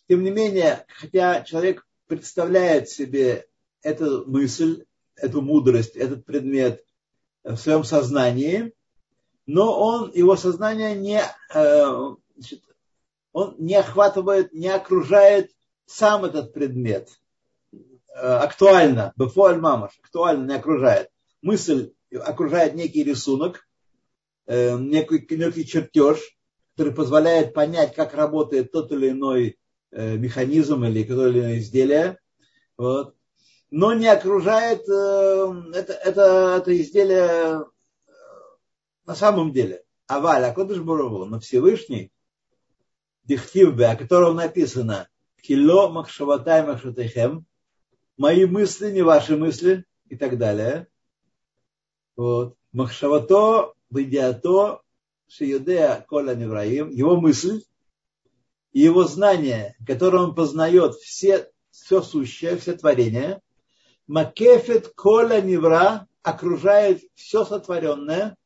[0.08, 3.46] Тем не менее, хотя человек представляет себе
[3.82, 4.84] эту мысль,
[5.16, 6.84] эту мудрость, этот предмет
[7.44, 8.72] в своем сознании,
[9.46, 11.20] но он, его сознание не,
[11.54, 12.62] э, значит,
[13.32, 15.50] он не охватывает, не окружает
[15.86, 17.08] сам этот предмет.
[18.14, 21.10] Э, актуально, бефуаль мамаш, актуально не окружает.
[21.40, 23.66] Мысль окружает некий рисунок,
[24.46, 26.20] э, некий, некий чертеж,
[26.76, 29.58] который позволяет понять, как работает тот или иной
[29.94, 32.18] механизм или какое или иное изделие.
[32.78, 33.14] Вот
[33.72, 37.64] но не окружает э, это, это, это изделие э,
[39.06, 39.82] на самом деле.
[40.06, 42.12] Аваль, Акодыш Бурову, но Всевышний,
[43.24, 45.08] Дихтивбе, о котором написано,
[45.40, 47.46] Кило Махшаватай Махшатайхем,
[48.18, 50.86] мои мысли, не ваши мысли, и так далее.
[52.14, 52.56] Вот.
[52.72, 54.82] Махшавато, Бедиато,
[55.28, 57.62] Шиюдея Коля Невраим, его мысль
[58.74, 63.40] и его знание, которое он познает все, все сущее, все творения–
[64.06, 68.36] Макефет коля невра окружает все сотворенное.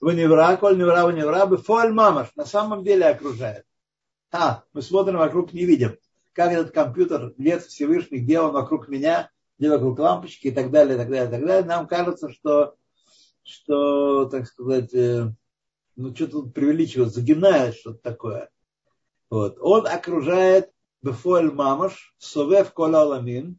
[0.00, 2.28] В невра, коль невра, в невра, бефоль мамаш.
[2.36, 3.64] На самом деле окружает.
[4.30, 5.96] А, мы смотрим вокруг, не видим.
[6.32, 10.96] Как этот компьютер, лет Всевышний, где он вокруг меня, где вокруг лампочки и так далее,
[10.96, 11.64] и так далее, и так далее.
[11.64, 12.74] Нам кажется, что,
[13.42, 15.32] что так сказать, э,
[15.96, 18.50] ну что тут преувеличивать, загинает что-то такое.
[19.30, 19.56] Вот.
[19.60, 20.70] Он окружает
[21.02, 23.58] бефоль мамаш, совев кола ламин,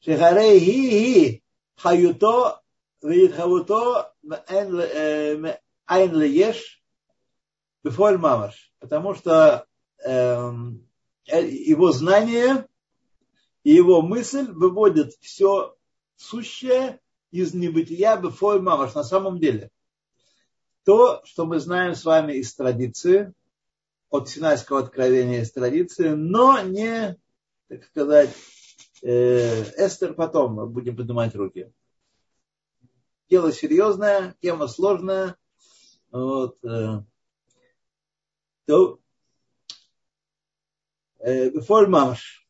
[0.00, 1.42] Шехарей ги
[1.76, 2.60] хаюто
[3.02, 4.12] витхавуто
[5.86, 6.82] айн лееш
[7.84, 8.72] бифоль мамаш.
[8.78, 9.66] Потому что
[11.26, 12.66] его знание
[13.62, 15.76] и его мысль выводят все
[16.16, 16.98] сущее
[17.30, 19.70] из небытия бифоль мамаш на самом деле.
[20.84, 23.34] То, что мы знаем с вами из традиции,
[24.08, 27.16] от Синайского откровения из традиции, но не,
[27.68, 28.30] так сказать,
[29.02, 31.72] Эстер потом будем поднимать руки.
[33.28, 35.36] Дело серьезное, тема сложная.
[36.10, 37.02] Вот, э,
[38.66, 39.00] то
[41.20, 42.40] Бефоль Мамаш.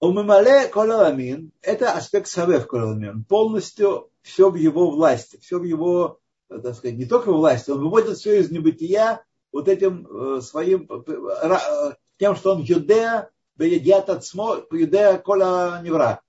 [0.00, 3.24] Умымале Коламин– это аспект Савев Коламин.
[3.24, 8.16] Полностью все в его власти, все в его, так сказать, не только власти, он выводит
[8.16, 15.18] все из небытия вот этим э, своим, э, тем, что он юдея, беедят отсмо, юдея
[15.18, 16.22] кола невра.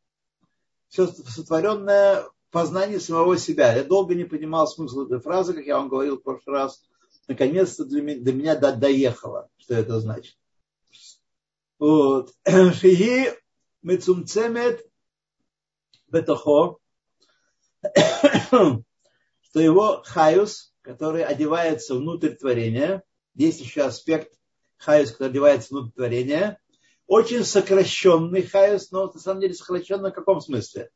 [0.89, 3.75] Все сотворенное познание самого себя.
[3.75, 6.81] Я долго не понимал смысл этой фразы, как я вам говорил в прошлый раз.
[7.27, 10.35] Наконец-то для меня, до меня доехало, что это значит.
[11.77, 12.33] Вот.
[12.45, 13.29] Шиги
[13.83, 14.85] Мецумцемет
[16.07, 16.77] Бетохо,
[18.41, 18.83] что
[19.53, 23.03] его хаюс, который одевается внутрь творения,
[23.35, 24.33] есть еще аспект
[24.77, 26.59] хаюс, который одевается внутрь творения,
[27.09, 30.91] очень сокращенный хаюс, но на самом деле сокращенный в каком смысле?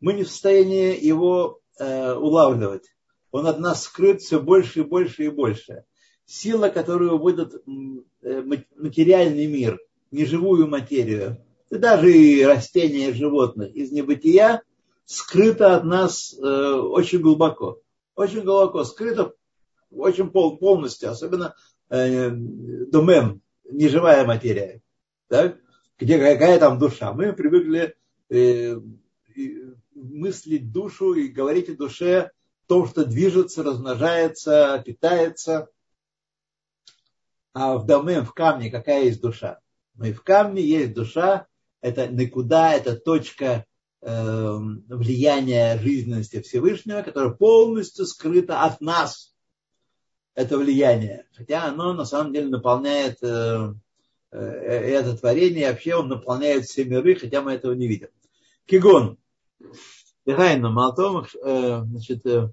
[0.00, 2.92] Мы не в состоянии его э, улавливать.
[3.30, 5.84] Он от нас скрыт все больше и больше и больше.
[6.26, 8.42] Сила, которую выводит э,
[8.76, 9.78] материальный мир,
[10.10, 11.38] неживую материю,
[11.70, 14.62] и даже и растения, и животных из небытия
[15.04, 17.78] скрыто от нас э, очень глубоко.
[18.16, 19.32] Очень глубоко скрыто,
[19.92, 21.54] очень пол, полностью, особенно
[21.88, 24.82] э, домем, неживая материя.
[25.32, 25.56] Так?
[25.98, 27.14] Где какая там душа.
[27.14, 27.96] Мы привыкли
[28.28, 28.76] э,
[29.94, 32.32] мыслить душу и говорить о душе
[32.66, 35.70] то, что движется, размножается, питается.
[37.54, 39.60] А в доме, в камне какая есть душа?
[39.94, 41.46] Ну и в камне есть душа,
[41.80, 43.64] это никуда, это точка
[44.02, 49.34] э, влияния жизненности Всевышнего, которая полностью скрыта от нас.
[50.34, 51.24] Это влияние.
[51.34, 53.72] Хотя оно на самом деле наполняет э,
[54.36, 58.08] это творение, вообще он наполняет все миры, хотя мы этого не видим.
[58.66, 59.18] Кигон.
[60.24, 62.48] Дыхайна Малтом, э, значит, э,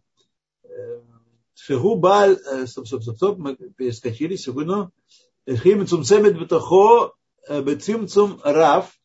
[1.54, 2.38] Шигу Баль,
[2.68, 4.92] стоп, стоп, стоп, стоп, мы перескочили, секунду.
[5.48, 7.13] Хим Цумцемет Бетахо
[7.48, 9.00] Бецимцум Раф,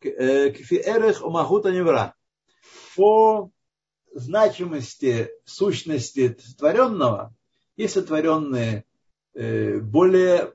[0.00, 2.14] кфиэрех умахута невра.
[2.96, 3.50] По
[4.12, 7.34] значимости сущности творенного,
[7.76, 8.84] есть сотворенные
[9.34, 10.52] э, более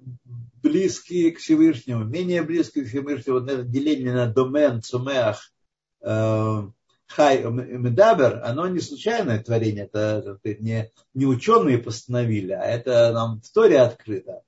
[0.65, 5.53] близкие к Всевышнему, менее близкие к Всевышнему, вот это деление на домен, цумеах,
[6.01, 6.61] э,
[7.05, 13.41] хай, медабер, оно не случайное творение, это, это не, не ученые постановили, а это нам
[13.43, 14.41] история открыта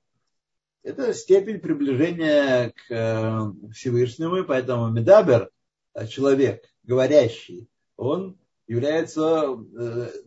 [0.82, 5.50] это степень приближения к э, Всевышнему, и поэтому Медабер,
[5.94, 9.54] э, человек, говорящий, он является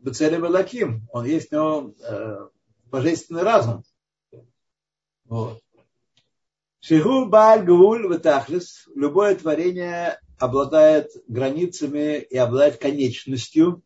[0.01, 2.51] Бецелем Лаким, он есть у него
[2.85, 3.83] божественный разум.
[5.25, 5.61] Вот.
[6.83, 13.83] Шигу Баль Гуль Ватахлис, любое творение обладает границами и обладает конечностью.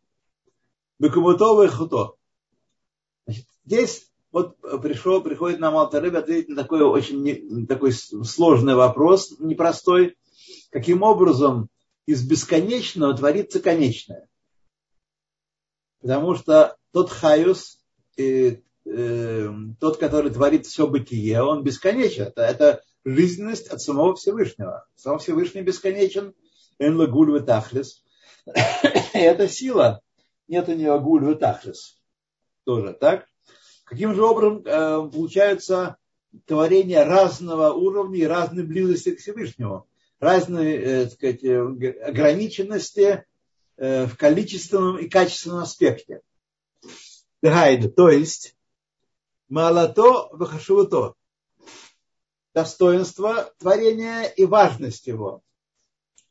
[0.98, 2.14] Бекумутовый хуто.
[3.66, 10.18] Здесь вот пришел, приходит нам Алтареб ответить на такой очень такой сложный вопрос, непростой.
[10.70, 11.68] Каким образом
[12.06, 14.30] из бесконечного творится конечное?
[16.00, 17.78] Потому что тот хаюс,
[18.86, 22.24] э, э, тот, который творит все бытие, он бесконечен.
[22.24, 24.88] Это, это жизненность от самого Всевышнего.
[24.96, 26.34] Сам Всевышний бесконечен.
[26.80, 28.04] Эн лагуль тахлис.
[29.14, 30.02] Это сила.
[30.48, 32.00] Нет у него гуль тахлис.
[32.64, 33.28] Тоже так.
[33.86, 35.98] Каким же образом э, получаются
[36.46, 39.88] творения разного уровня и разной близости к Всевышнему,
[40.20, 41.60] разной э, сказать, э,
[42.04, 43.26] ограниченности
[43.78, 46.22] э, в количественном и качественном аспекте.
[47.42, 48.55] То есть,
[49.50, 51.16] малато вахашувато.
[52.54, 55.42] Достоинство творения и важность его.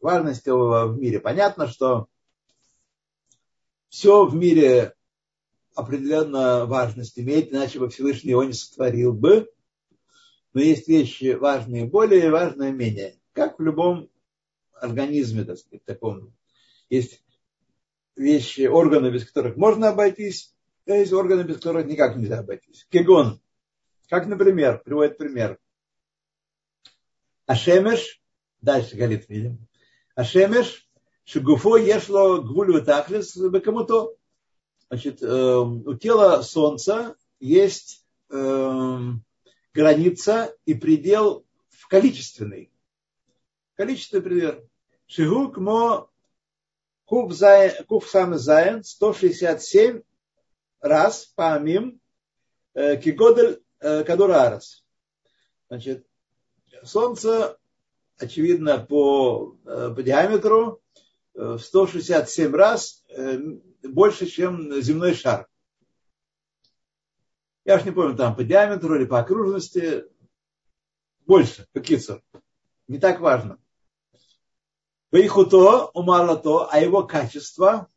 [0.01, 1.21] Важность его в мире.
[1.21, 2.07] Понятно, что
[3.89, 4.95] все в мире
[5.75, 9.51] определенную важность имеет, иначе бы Всевышний его не сотворил бы.
[10.53, 13.19] Но есть вещи важные более, важные менее.
[13.33, 14.09] Как в любом
[14.73, 16.33] организме, так сказать, таком.
[16.89, 17.23] Есть
[18.17, 20.54] вещи, органы, без которых можно обойтись,
[20.93, 22.87] есть органы, без которых никак нельзя обойтись.
[22.91, 23.41] Кегон.
[24.09, 25.59] Как, например, приводит пример.
[27.47, 28.21] השמש,
[28.61, 29.67] дальше говорит, видим.
[30.15, 30.89] השמש,
[31.25, 34.15] שגופו יש לו גבול ותכלית בכמותו
[34.89, 39.25] Значит, эм, у тела Солнца есть эм,
[39.73, 42.71] граница и предел в количественный.
[43.75, 44.71] Количественный предел.
[45.07, 50.03] שהוא כמו קס״ז 167
[50.85, 52.01] раз פעמים
[52.75, 54.85] э, кигодель э, кадурарас.
[55.69, 56.07] Значит,
[56.83, 57.59] Солнце,
[58.19, 60.83] очевидно, по, по диаметру
[61.33, 63.03] в 167 раз
[63.83, 65.49] больше, чем земной шар.
[67.65, 70.05] Я уж не помню, там по диаметру или по окружности.
[71.27, 72.23] Больше, по кицу.
[72.89, 73.59] Не так важно.
[75.11, 77.89] Вейхуто, умалато, а его качество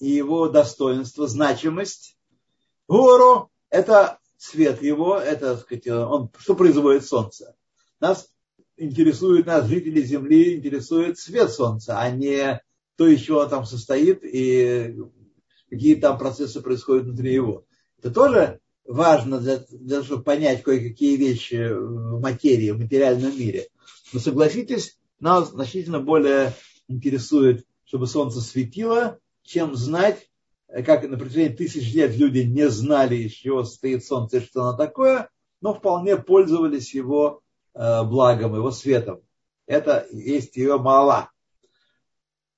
[0.00, 2.18] и его достоинство, значимость.
[2.92, 7.56] Гуру– это цвет его, это, сказать, он, что производит солнце.
[8.00, 8.28] Нас
[8.76, 12.60] интересует, нас, жители Земли, интересует цвет солнца, а не
[12.96, 14.94] то, из чего он там состоит и
[15.70, 17.64] какие там процессы происходят внутри его.
[17.98, 23.68] Это тоже важно для, для того, чтобы понять кое-какие вещи в материи, в материальном мире.
[24.12, 26.52] Но согласитесь, нас значительно более
[26.88, 30.28] интересует, чтобы солнце светило, чем знать,
[30.86, 34.76] как на протяжении тысяч лет люди не знали, из чего состоит солнце и что оно
[34.76, 35.28] такое,
[35.60, 37.42] но вполне пользовались его
[37.74, 39.20] э, благом, его светом.
[39.66, 41.30] Это есть ее мала.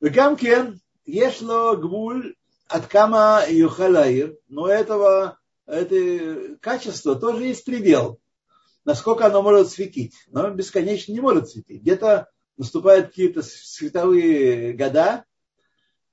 [0.00, 2.34] Гамкен, ешло гвуль
[2.68, 8.20] от кама юхалаир, но этого это качество тоже есть предел.
[8.84, 10.14] Насколько оно может светить.
[10.28, 11.80] Но бесконечно не может светить.
[11.80, 15.24] Где-то наступают какие-то световые года,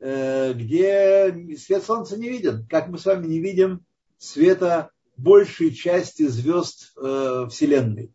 [0.01, 2.65] где свет солнца не виден.
[2.67, 3.85] Как мы с вами не видим
[4.17, 8.11] света большей части звезд э, Вселенной.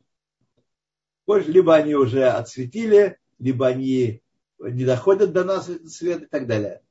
[1.27, 4.23] Либо они уже отсветили, либо они
[4.59, 6.83] не доходят до нас этот свет и так далее.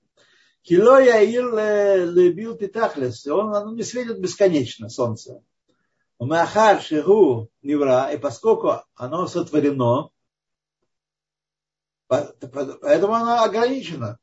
[0.62, 3.28] Кило Яир лебил титахлес.
[3.28, 5.44] Он, оно не светит бесконечно, солнце.
[6.20, 10.10] Махар шигу невра, и поскольку оно сотворено,
[12.08, 14.18] поэтому оно ограничено.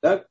[0.00, 0.28] Так?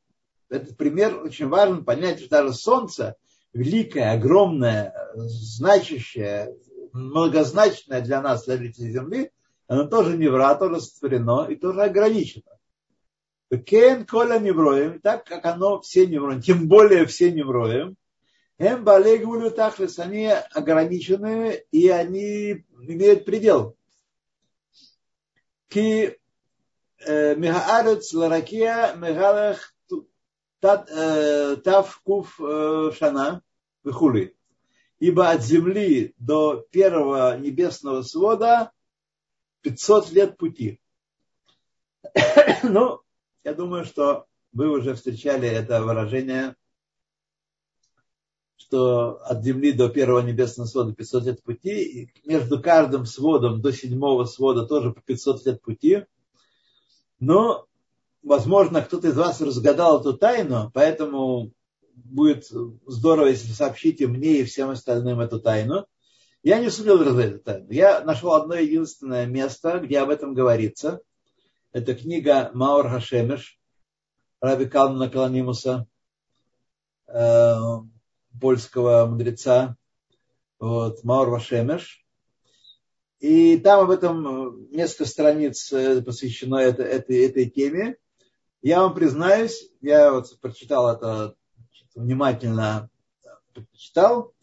[0.50, 3.16] Этот пример очень важен понять, что даже солнце,
[3.54, 6.56] великое, огромное, значащее,
[6.94, 9.32] многозначное для нас, для жителей Земли,
[9.68, 12.58] оно тоже невра, тоже сотворено и тоже ограничено.
[13.66, 17.96] Кен коля невроем, так как оно все невроем, тем более все невроем,
[18.58, 23.76] эм балегулю тахлес, они ограничены и они имеют предел.
[25.70, 26.18] Ки
[27.06, 29.74] мегаарец ларакия мегалах
[30.62, 33.42] э, тав куф э, шана
[33.84, 34.36] вихули.
[35.00, 38.72] Ибо от земли до первого небесного свода
[39.62, 40.82] 500 лет пути.
[42.64, 43.02] ну,
[43.44, 46.56] я думаю, что вы уже встречали это выражение,
[48.56, 53.72] что от земли до первого небесного свода 500 лет пути, и между каждым сводом до
[53.72, 56.06] седьмого свода тоже по 500 лет пути.
[57.20, 57.68] Но,
[58.24, 61.52] возможно, кто-то из вас разгадал эту тайну, поэтому
[61.96, 62.46] будет
[62.86, 65.88] здорово, если сообщите мне и всем остальным эту тайну.
[66.44, 67.72] Я не сумел разгадать эту тайну.
[67.72, 71.02] Я нашел одно единственное место, где об этом говорится.
[71.72, 73.60] Это книга Маур Хашемеш,
[74.40, 75.88] Раби Калмана Каланимуса,
[77.08, 77.56] э,
[78.40, 79.76] польского мудреца,
[80.60, 82.06] вот, Маур Вашемеш.
[83.20, 87.98] И там об этом несколько страниц э, посвящено это, этой, этой теме.
[88.62, 91.36] Я вам признаюсь, я вот прочитал это
[91.96, 92.90] внимательно,
[93.54, 94.34] прочитал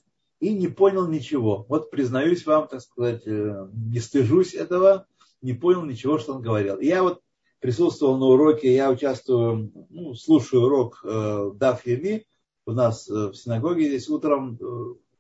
[0.41, 1.67] и не понял ничего.
[1.69, 5.07] Вот признаюсь вам, так сказать, э, не стыжусь этого,
[5.41, 6.81] не понял ничего, что он говорил.
[6.81, 7.23] Я вот
[7.61, 11.53] присутствовал на уроке, я участвую, ну, слушаю урок э,
[11.85, 12.27] Юми
[12.67, 14.65] у нас э, в синагоге здесь утром э,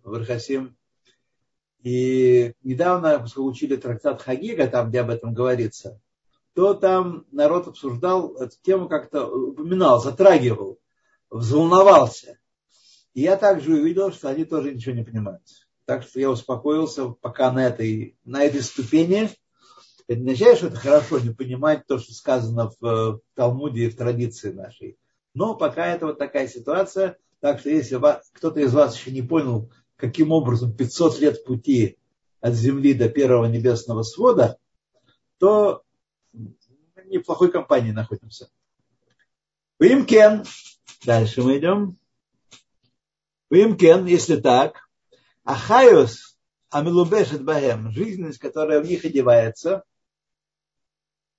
[0.04, 0.76] в Ирхасим.
[1.84, 6.00] И недавно, поскольку учили трактат Хагига, там, где об этом говорится,
[6.54, 10.80] то там народ обсуждал эту тему, как-то упоминал, затрагивал,
[11.30, 12.38] взволновался.
[13.12, 15.42] И я также увидел, что они тоже ничего не понимают.
[15.84, 19.30] Так что я успокоился пока на этой, на этой ступени–
[20.06, 23.90] это не означает, что это хорошо не понимать то, что сказано в э, Талмуде и
[23.90, 24.98] в традиции нашей.
[25.32, 27.16] Но пока это вот такая ситуация.
[27.40, 28.00] Так что если
[28.32, 29.70] кто-то из вас еще не понял,
[30.04, 31.98] каким образом 500 лет пути
[32.40, 34.58] от Земли до первого небесного свода,
[35.38, 35.82] то
[36.32, 38.50] в неплохой компании находимся.
[39.80, 40.44] ואם כן.
[41.06, 41.96] Дальше мы идем.
[43.48, 44.90] ואם כן, если так.
[45.42, 46.38] החיות
[46.68, 47.90] המלובשת בהם.
[47.90, 49.84] Жизненность, которая в них одевается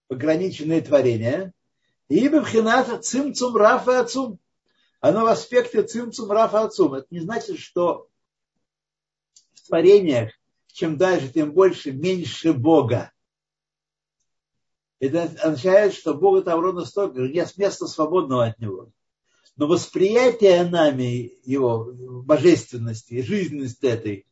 [0.09, 1.53] ограниченные творения.
[2.09, 4.39] И бабхината цимцум рафа отцум.
[5.01, 6.95] Оно в аспекте цимцум рафа отцум.
[6.95, 8.09] Это не значит, что
[9.68, 10.32] творениях
[10.76, 13.13] чем дальше, тем больше, меньше Бога.
[14.99, 18.91] Это означает, что Бога там ровно столько, нет места свободного от Него.
[19.55, 21.93] Но восприятие нами его
[22.24, 24.28] божественности, жизненности этой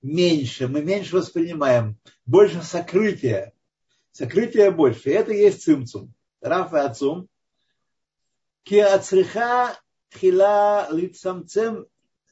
[0.00, 3.52] меньше, мы меньше воспринимаем, больше сокрытия.
[4.12, 5.10] Сокрытие больше.
[5.10, 6.14] И это есть цимцум.
[6.40, 7.28] Раф и Ацум.
[8.62, 9.78] Ки ацриха
[10.14, 11.86] хила лицамцем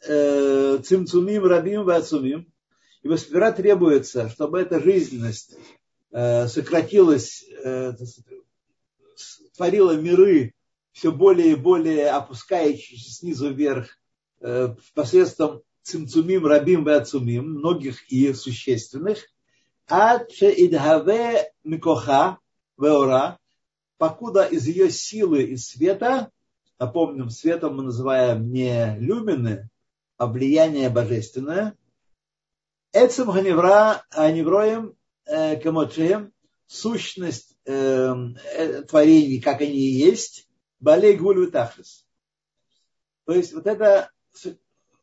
[0.06, 2.52] э, цимцумим рабим и ацумим.
[3.02, 5.56] И сперва требуется, чтобы эта жизненность
[6.12, 7.94] э, сократилась, э,
[9.56, 10.54] творила миры
[10.92, 13.96] все более и более опускающиеся снизу вверх
[14.94, 19.26] посредством цимцумим рабим и ацумим, многих и существенных,
[19.88, 22.38] ад идхаве микоха
[22.78, 23.38] веора,
[23.98, 26.30] покуда из ее силы и света,
[26.78, 29.68] напомним, светом мы называем не люмины,
[30.20, 31.74] а влияние божественное,
[32.92, 34.94] Эцем ганевра аневроем
[35.24, 36.34] э, камочеем,
[36.66, 40.46] сущность э, э, творений, как они и есть,
[40.78, 41.72] балей гуль То
[43.28, 44.10] есть вот это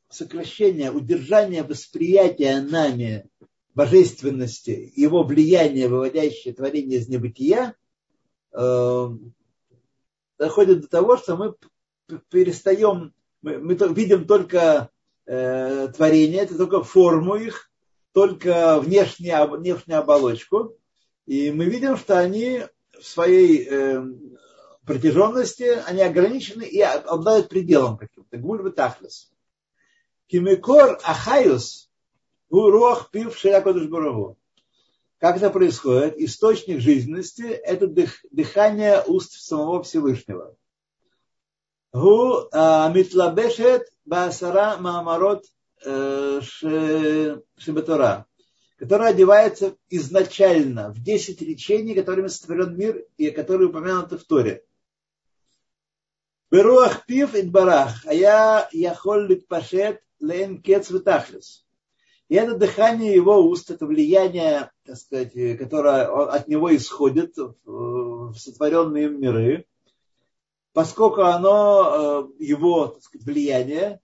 [0.08, 3.28] сокращение, удержание восприятия нами
[3.74, 7.74] божественности, его влияние, выводящее творение из небытия,
[8.52, 9.08] э,
[10.38, 11.56] доходит до того, что мы
[12.30, 14.92] перестаем, мы, мы видим только
[15.28, 17.70] э, творение, это только форму их,
[18.14, 20.76] только внешнюю, внешнюю оболочку,
[21.26, 22.64] и мы видим, что они
[23.00, 24.04] в своей э,
[24.86, 28.38] протяженности, они ограничены и обладают пределом каким-то.
[28.38, 29.30] Гуль тахлес.
[30.28, 31.90] Кимекор Ахаюс
[32.50, 34.38] Руах Пив Ширякодыш Бураву.
[35.20, 36.18] Как это происходит?
[36.18, 40.56] Источник жизненности– это дых, дыхание уст самого Всевышнего.
[41.98, 45.44] Гу а, митлабешет басара маамарот
[45.84, 46.42] э,
[47.58, 48.28] шебетора,
[48.78, 54.64] которая одевается изначально в 10 речений, которыми сотворен мир и которые упомянуты в Торе.
[56.52, 61.66] Беруах пив и барах, а я яхол литпашет лен кец витахлис.
[62.30, 67.36] И это дыхание его уст, это влияние, так сказать, которое от него исходит
[67.66, 69.66] в сотворенные миры,
[70.78, 74.00] поскольку оно, э, его так сказать, влияние,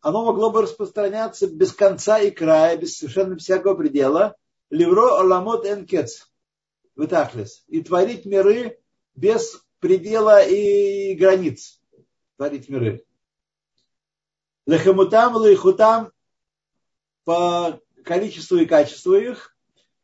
[0.00, 4.34] оно могло бы распространяться без конца и края, без совершенно всякого предела,
[4.68, 6.28] ливро аламот энкец,
[6.96, 8.80] витахлис, и творить миры
[9.14, 11.80] без предела и границ,
[12.36, 13.06] творить миры.
[14.66, 16.10] Лехамутам, лейхутам
[17.22, 19.56] по количеству и качеству их,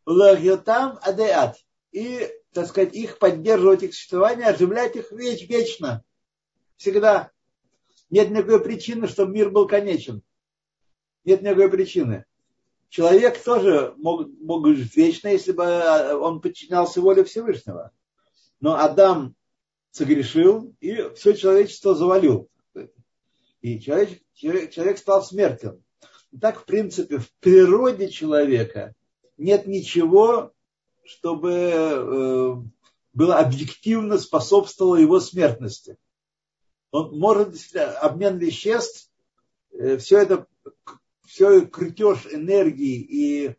[0.07, 1.57] лахьотам адеат.
[1.91, 6.05] И, так сказать, их поддерживать их существование, оживлять их веч, вечно.
[6.77, 7.31] Всегда.
[8.11, 10.23] Нет никакой причины, чтобы мир был конечен.
[11.25, 12.25] Нет никакой причины.
[12.89, 15.65] Человек тоже мог, мог жить вечно, если бы
[16.17, 17.91] он подчинялся воле Всевышнего.
[18.61, 19.35] Но Адам
[19.91, 22.49] согрешил и все человечество завалил.
[23.63, 25.83] И человек, человек стал смертен.
[26.41, 28.95] Так, в принципе, в природе человека
[29.39, 30.53] нет ничего,
[31.05, 32.55] чтобы э,
[33.13, 35.97] было объективно способствовало его смертности.
[36.91, 39.11] Он может, обмен веществ,
[39.73, 40.47] э, все это,
[41.27, 43.57] все крутеж энергии и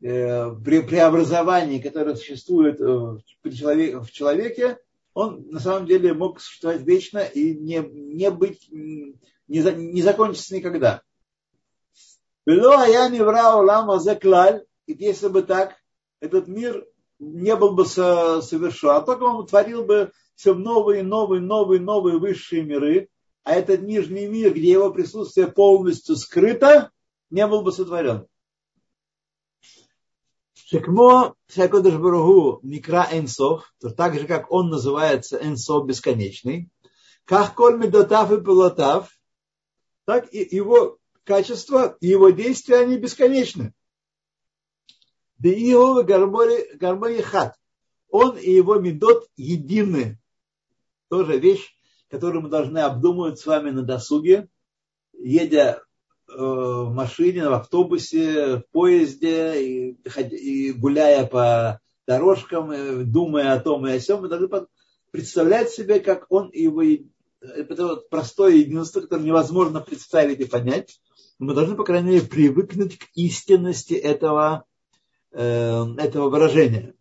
[0.00, 4.78] э, преобразование, которое существует в человеке,
[5.14, 9.14] он на самом деле мог существовать вечно и не, не быть не,
[9.48, 11.02] не закончится никогда.
[14.86, 15.76] И если бы так,
[16.20, 16.86] этот мир
[17.18, 22.62] не был бы совершен, а только он творил бы все новые, новые, новые, новые высшие
[22.62, 23.08] миры,
[23.44, 26.90] а этот нижний мир, где его присутствие полностью скрыто,
[27.30, 28.26] не был бы сотворен.
[30.54, 36.70] Шекмо Шакодыш Баругу Микра Энсов, то так же, как он называется Энсов бесконечный,
[37.24, 39.10] как коль медотав и пилотав,
[40.06, 43.74] так и его качества, и его действия, они бесконечны.
[45.44, 47.54] Да и его гармони хат.
[48.08, 50.18] Он и его медот едины.
[51.10, 51.76] Тоже вещь,
[52.08, 54.48] которую мы должны обдумывать с вами на досуге,
[55.12, 55.82] едя
[56.28, 63.86] э, в машине, в автобусе, в поезде и, гуляя по дорожкам, и думая о том
[63.86, 64.48] и о сем, мы должны
[65.10, 66.82] представлять себе, как он и его
[67.42, 71.02] это вот простое единство, которое невозможно представить и понять.
[71.38, 74.73] Мы должны, по крайней мере, привыкнуть к истинности этого, э,
[75.34, 76.94] этого выражения.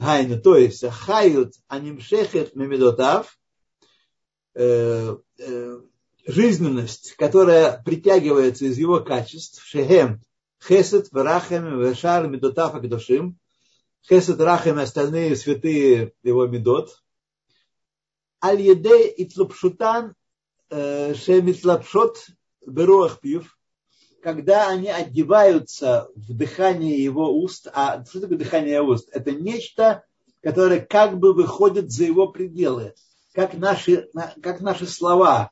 [0.00, 3.38] Гайну, то есть хают анимшехет мемедотав,
[4.54, 5.80] э, э,
[6.26, 10.22] жизненность, которая притягивается из его качеств, шехем,
[10.66, 13.38] хесед, варахем, вешар, медотав, акдошим,
[14.08, 17.02] хесед, рахем и остальные святые его медот,
[18.42, 20.14] аль-еде и тлупшутан
[20.70, 22.26] э, шемитлапшот
[22.66, 23.58] беруах пив,
[24.22, 29.08] когда они одеваются в дыхание его уст, а что такое дыхание уст?
[29.12, 30.04] Это нечто,
[30.42, 32.94] которое как бы выходит за его пределы.
[33.32, 34.08] Как наши,
[34.42, 35.50] как наши слова,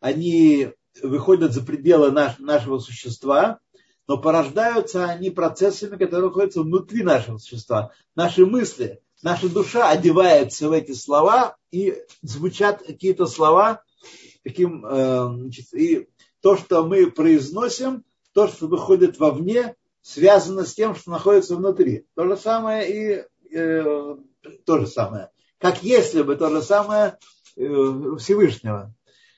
[0.00, 0.70] они
[1.02, 3.60] выходят за пределы наш, нашего существа,
[4.08, 7.92] но порождаются они процессами, которые находятся внутри нашего существа.
[8.14, 13.82] Наши мысли, наша душа одевается в эти слова, и звучат какие-то слова,
[14.42, 16.08] таким, э, значит, и
[16.42, 22.06] то, что мы произносим, то, что выходит вовне, связано с тем, что находится внутри.
[22.14, 24.16] То же самое и э,
[24.66, 25.30] то же самое.
[25.58, 27.18] Как если бы то же самое
[27.56, 28.92] э, Всевышнего.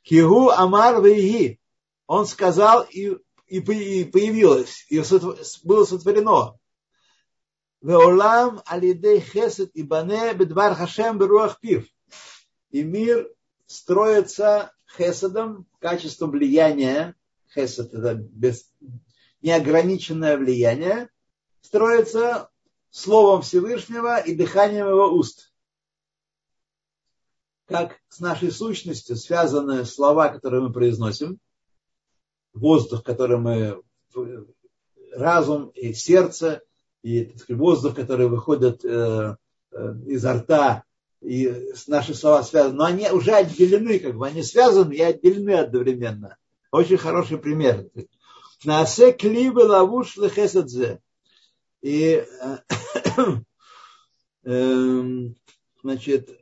[0.04, 1.60] Хигу Амар Вейги.
[2.06, 5.02] Он сказал, и, и, и появилось, и
[5.62, 6.58] было сотворено.
[7.80, 11.86] Веолам алидей хесед и бане бедвар хашем беруах пив.
[12.70, 13.30] И мир
[13.66, 17.14] строится хеседом, качеством влияния,
[17.54, 18.70] хесед это без,
[19.42, 21.10] неограниченное влияние,
[21.60, 22.50] строится
[22.90, 25.52] словом Всевышнего и дыханием его уст.
[27.66, 31.38] Как с нашей сущностью связаны слова, которые мы произносим,
[32.52, 33.82] воздух, который мы,
[35.12, 36.62] разум и сердце,
[37.02, 39.36] и сказать, воздух, который выходит э,
[39.72, 40.84] э, изо рта,
[41.24, 46.36] и наши слова связаны, но они уже отделены, как бы они связаны и отделены одновременно.
[46.70, 47.88] Очень хороший пример.
[48.64, 51.00] Насе клибы лавуш лехесадзе.
[51.82, 52.24] И
[54.44, 54.96] э,
[55.82, 56.40] значит,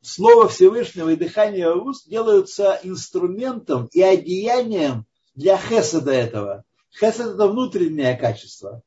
[0.00, 6.64] слово Всевышнего и дыхание уст делаются инструментом и одеянием для хеседа этого.
[6.90, 8.82] Хесед это внутреннее качество.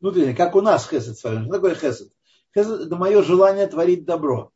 [0.00, 1.44] Внутреннее, как у нас хесед с вами.
[1.44, 2.12] Что такое хесед?
[2.58, 4.52] Это мое желание творить добро.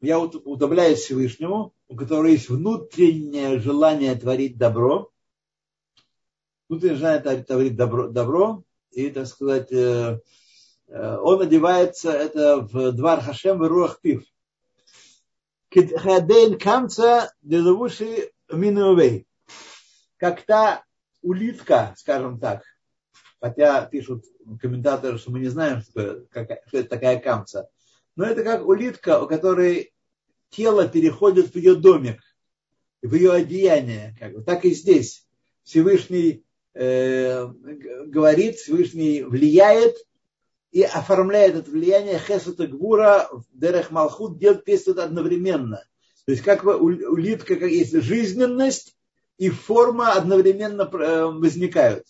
[0.00, 5.10] Я удобляюсь Всевышнему, у которого есть внутреннее желание творить добро.
[6.68, 10.20] Внутреннее желание творить добро, добро и, так сказать, э,
[10.88, 14.24] э, он одевается это в двар Хашем в Руах Пив.
[15.70, 19.26] Хадейн камца делавуши минувей.
[20.16, 20.84] Как та
[21.20, 22.62] улитка, скажем так,
[23.40, 24.24] хотя пишут
[24.60, 27.68] комментаторы, что мы не знаем, что, какая, что это такая камца.
[28.16, 29.92] Но это как улитка, у которой
[30.50, 32.20] тело переходит в ее домик,
[33.02, 34.16] в ее одеяние.
[34.18, 34.42] Как бы.
[34.42, 35.26] Так и здесь.
[35.64, 37.46] Всевышний э,
[38.06, 39.96] говорит, Всевышний влияет
[40.70, 45.84] и оформляет это влияние Хесута Гвура, Дерех Малхут, делает действует одновременно.
[46.24, 48.96] То есть как бы улитка, как есть жизненность
[49.38, 52.06] и форма одновременно э, возникают.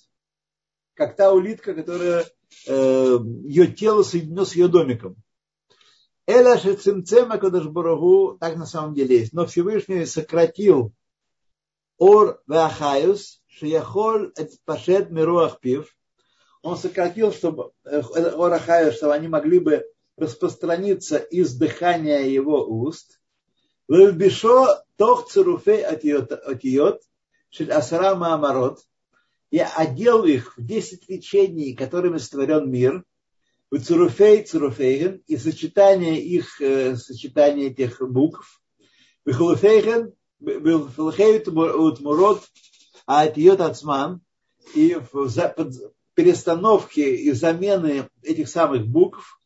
[0.97, 2.27] Как та улитка, которая
[2.67, 5.17] э, ее тело соединено с ее домиком.
[6.27, 9.33] Эля шецимцема кадашбурагу, так на самом деле есть.
[9.33, 10.93] Но Всевышний сократил
[11.99, 14.33] ор вахаюс, шияхоль
[14.65, 15.97] пашет мируах пив,
[16.67, 19.87] он сократил, чтобы э, Орахаю, чтобы они могли бы
[20.17, 23.21] распространиться из дыхания его уст.
[23.87, 27.03] Вельбишо тох церуфей отиот,
[27.51, 28.81] шель асара маамарот.
[29.51, 33.05] Я одел их в десять речений, которыми створен мир.
[33.71, 38.63] В церуфей церуфейген и сочетание их, э, сочетание этих букв.
[39.25, 42.45] Вихулуфейген, вихулуфейт утмурот,
[43.07, 44.21] а атиот ацман.
[44.75, 45.29] И в,
[46.15, 49.39] перестановки и замены этих самых букв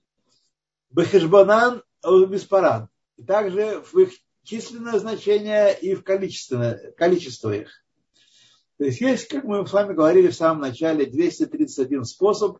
[0.90, 2.88] Бехешбанан Беспаран.
[3.26, 4.12] Также в их
[4.44, 7.80] численное значение и в количественное, количество их.
[8.81, 12.57] То есть есть, как мы с вами говорили в самом начале, 231 способ,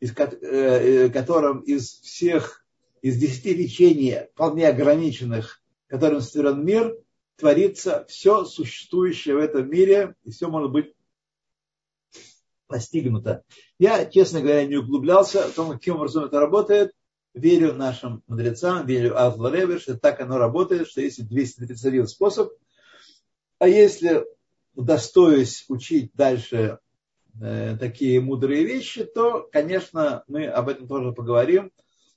[0.00, 2.64] из э, которым из всех,
[3.02, 6.98] из 10 речений, вполне ограниченных, которым створен мир,
[7.36, 10.92] творится все существующее в этом мире, и все может быть
[12.66, 13.44] постигнуто.
[13.78, 16.90] Я, честно говоря, не углублялся в том, каким образом это работает.
[17.32, 22.52] Верю нашим мудрецам, верю Азла Реве, что так оно работает, что есть 231 способ.
[23.60, 24.26] А если
[24.74, 26.78] удостоюсь учить дальше
[27.40, 31.72] э, такие мудрые вещи, то, конечно, мы об этом тоже поговорим,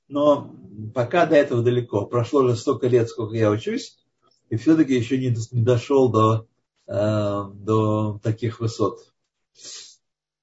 [0.08, 0.54] но
[0.94, 2.06] пока до этого далеко.
[2.06, 3.98] Прошло уже столько лет, сколько я учусь,
[4.50, 6.48] и все-таки еще не, дошел до,
[6.88, 9.00] э, до таких высот.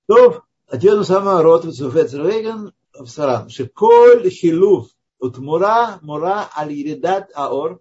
[0.06, 3.48] То, ответ сама Ротов Суфецервеген в Саран.
[3.48, 4.88] Шиколь хилув
[5.20, 7.80] от мура мура аль еридат аор,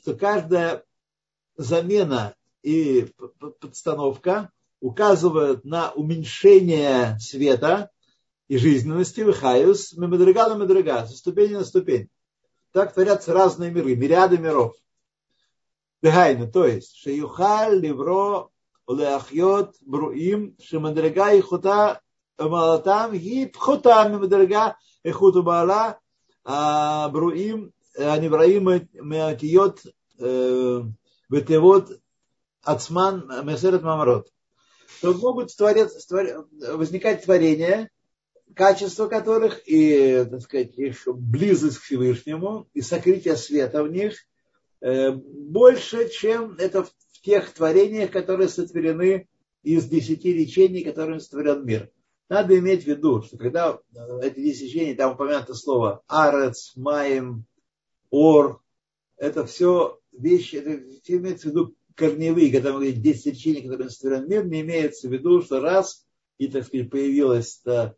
[0.00, 0.84] что каждая
[1.56, 3.12] замена и
[3.60, 4.50] подстановка
[4.80, 7.90] указывают на уменьшение света
[8.48, 12.08] и жизненности, выхаюс, мемедрага на медрага, со ступени на ступень.
[12.72, 14.74] Так творятся разные миры, мириады миров.
[16.02, 18.48] Дегайна, то есть, шеюхаль ливро
[18.88, 22.00] леахьот бруим шемадрега и хута
[22.38, 25.98] малатам ги пхута мимадрега и хуту баала
[26.44, 29.80] бруим анивраим меатиот
[31.28, 31.90] бетевод
[32.62, 34.28] ацман месерет мамрот.
[35.00, 37.90] То могут творец, твор, возникать творения,
[38.54, 44.14] качества которых и, так сказать, их близость к Всевышнему и сокрытие света в них
[44.80, 46.92] э, больше, чем это в
[47.22, 49.28] тех творениях, которые сотворены
[49.62, 51.90] из десяти речений, которыми сотворен мир.
[52.28, 57.44] Надо иметь в виду, что когда э, эти десять речений, там упомянуто слово арец, маем,
[58.10, 58.60] ор,
[59.16, 64.62] это все вещи, это имеется в виду корневые, когда мы говорим 10 речений, которые не
[64.62, 66.06] имеется в виду, что раз
[66.38, 67.92] и, так сказать, появилась э,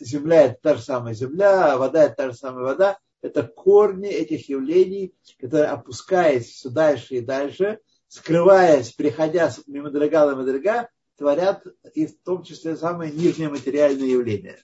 [0.00, 4.48] земля, это та же самая земля, вода, это та же самая вода, это корни этих
[4.48, 12.06] явлений, которые, опускаясь все дальше и дальше, скрываясь, переходя мимо дорога на дорога, творят и
[12.06, 14.62] в том числе самые нижние материальные явления.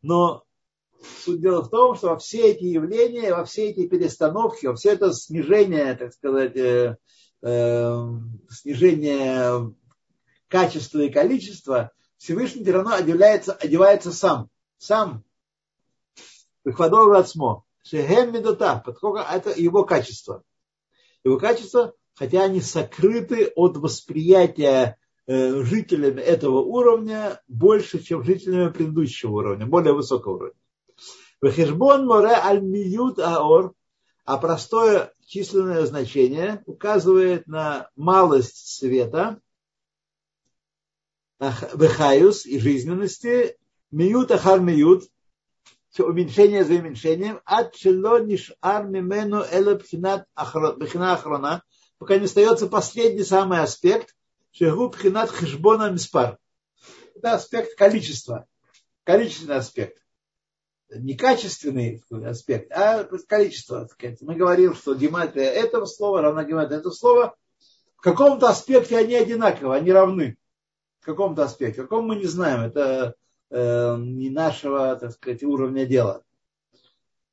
[0.00, 0.44] Но
[1.24, 4.92] суть дела в том, что во все эти явления, во все эти перестановки, во все
[4.92, 6.96] это снижение, так сказать, э,
[7.42, 8.06] э,
[8.50, 9.74] снижение
[10.48, 14.48] качества и количества, Всевышний все равно одевается, одевается сам.
[14.78, 15.24] Сам.
[16.64, 17.64] Выхвадовый отсмо.
[17.82, 18.80] Шехем медота.
[18.84, 20.44] Поскольку это его качество.
[21.24, 29.32] Его качество, хотя они сокрыты от восприятия э, жителями этого уровня больше, чем жителями предыдущего
[29.32, 30.61] уровня, более высокого уровня.
[31.42, 33.74] Вехешбон море аль миют аор,
[34.24, 39.40] а простое численное значение указывает на малость света,
[41.40, 43.58] вехаюс и жизненности,
[43.90, 45.02] миют ахар миют,
[45.98, 51.62] уменьшение за уменьшением, от чело нишар мимену эла бхина охрана,
[51.98, 54.14] пока не остается последний самый аспект,
[54.52, 56.38] шегу бхинат хешбона миспар.
[57.16, 58.46] Это аспект количества,
[59.02, 60.02] количественный аспект
[60.96, 63.88] не качественный аспект, а количество.
[64.20, 67.36] Мы говорим, что гематрия этого слова равна гематрия этого слова.
[67.96, 70.36] В каком-то аспекте они одинаковы, они равны.
[71.00, 71.82] В каком-то аспекте.
[71.82, 72.60] В каком мы не знаем.
[72.62, 73.14] Это
[73.50, 76.22] э, не нашего, так сказать, уровня дела.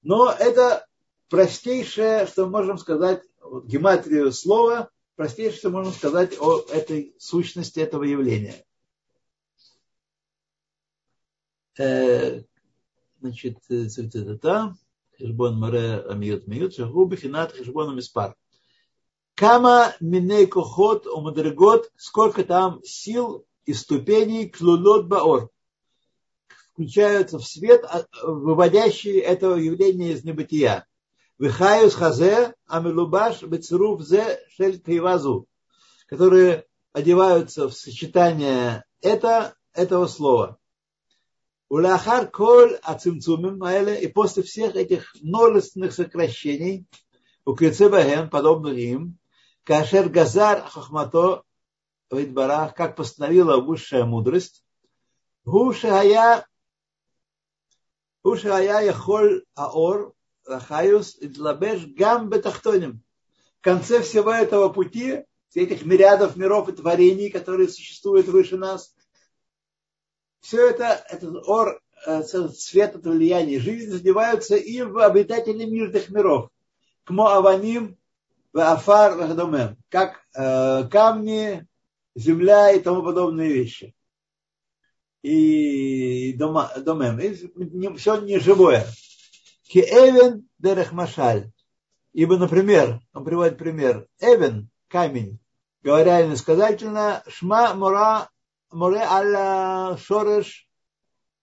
[0.01, 0.86] Но это
[1.30, 7.80] простейшее, что мы можем сказать, вот, гематрию слова, простейшее, что можем сказать о этой сущности
[7.80, 8.55] этого явления.
[11.78, 12.43] Э,
[13.20, 14.76] значит, цитата,
[15.17, 18.36] хешбон маре амиют миют, шагу бихинат хешбон миспар.
[19.36, 25.49] Кама миней кохот умадрегот, сколько там сил и ступеней клулот баор,
[26.74, 27.84] включаются в свет,
[28.24, 30.86] выводящие это явление из небытия.
[31.38, 35.47] Вихаюс хазе амилубаш бецеруф зе шель кривазу,
[36.07, 40.59] которые одеваются в сочетание это, этого слова.
[41.70, 43.63] Улахар коль ацимцумим
[44.03, 46.88] и после всех этих множественных сокращений,
[47.45, 49.17] у Кецебаген, подобных им,
[49.63, 51.43] Кашер Газар Хахмато
[52.11, 54.63] Витбарах, как постановила высшая мудрость,
[55.45, 56.47] Гушая
[58.24, 60.13] Гушая Яхоль Аор
[60.45, 63.03] Рахаюс Идлабеш Гам Бетахтоним.
[63.59, 68.95] В конце всего этого пути, этих мириадов миров и творений, которые существуют выше нас,
[70.41, 76.49] все это, этот ор, э, цвет, это влияние жизни задеваются и в обитателей мирных миров.
[77.03, 77.97] Кмо аваним,
[78.53, 81.67] в афар, в как э, камни,
[82.15, 83.95] земля и тому подобные вещи.
[85.21, 87.19] И домем.
[87.19, 88.87] И все неживое.
[89.63, 89.85] Ки
[90.57, 91.51] дерех машаль.
[92.13, 94.07] Ибо, например, он приводит пример.
[94.19, 95.39] Эвен, камень,
[95.83, 98.29] говоря иносказательно, шма мура
[98.72, 100.67] море аль шореш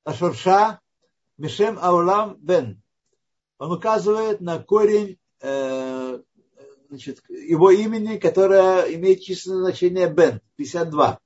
[0.05, 0.81] ашорша
[1.39, 2.83] мишем аулам бен.
[3.59, 6.18] Он указывает на корень э,
[6.89, 11.18] значит, его имени, которое имеет численное значение бен, 52.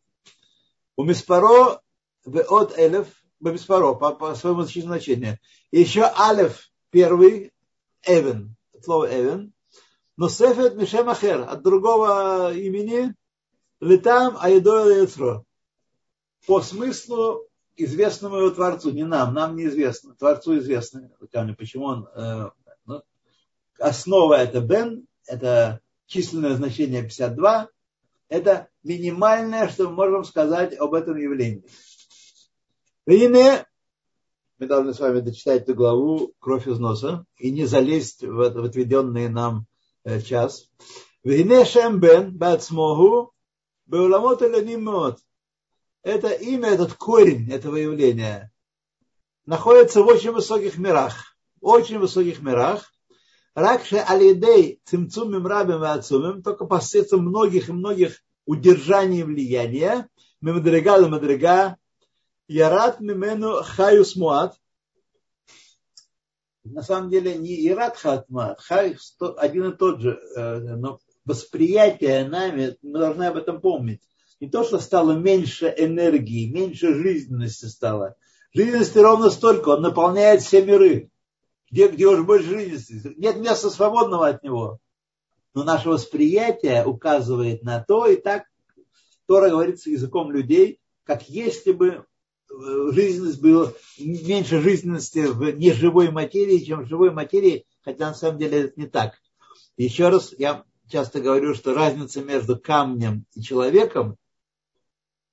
[0.96, 1.80] У Миспаро
[2.24, 3.08] от элев,
[3.40, 5.38] Бемиспаро, по, по своему численному значению.
[5.72, 7.52] Еще алев, первый,
[8.04, 9.52] эвен, слово эвен.
[10.16, 13.14] Но сефет мишем ахер, от другого имени,
[13.80, 15.44] летам аидоя яцро
[16.46, 21.10] по смыслу известному его Творцу, не нам, нам неизвестно, Творцу известно,
[21.56, 22.50] почему он, э,
[22.86, 23.02] ну,
[23.78, 27.68] основа это Бен, это численное значение 52,
[28.28, 31.64] это минимальное, что мы можем сказать об этом явлении.
[33.06, 33.66] Вине
[34.58, 38.64] мы должны с вами дочитать эту главу «Кровь из носа» и не залезть в, в
[38.64, 39.66] отведенный нам
[40.04, 40.68] э, час.
[46.02, 48.52] Это имя, этот корень этого явления
[49.46, 51.36] находится в очень высоких мирах.
[51.60, 52.92] Очень высоких мирах.
[53.54, 60.08] Ракше алидей цимцум мимрабим ацумим, только посредством многих и многих удержаний влияния,
[60.40, 61.76] мимадрига до мадрига,
[62.48, 64.56] ярат мимену хаюс муат,
[66.64, 68.96] на самом деле не Ират Хатмат, Хай
[69.38, 74.02] один и тот же, э, но восприятие нами, мы должны об этом помнить.
[74.40, 78.16] Не то, что стало меньше энергии, меньше жизненности стало.
[78.54, 81.10] Жизненности ровно столько, он наполняет все миры.
[81.70, 83.14] Где, где уже больше жизненности.
[83.16, 84.80] Нет места свободного от него.
[85.54, 88.44] Но наше восприятие указывает на то, и так
[89.26, 92.02] Тора говорится языком людей, как если бы э,
[92.92, 98.62] жизненность была, меньше жизненности в неживой материи, чем в живой материи, хотя на самом деле
[98.62, 99.14] это не так.
[99.76, 104.16] Еще раз, я часто говорю, что разница между камнем и человеком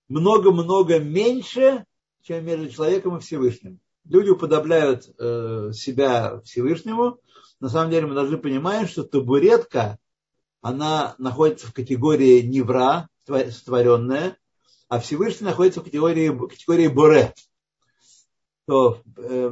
[0.10, 1.86] много-много меньше,
[2.24, 3.80] чем между человеком и Всевышним.
[4.06, 7.20] Люди уподобляют э, себя Всевышнему.
[7.60, 9.98] На самом деле мы должны понимать, что табуретка,
[10.62, 14.38] она находится в категории невра, сотворенная,
[14.88, 17.34] а Всевышний находится в категории, категории буре.
[18.66, 19.50] То э,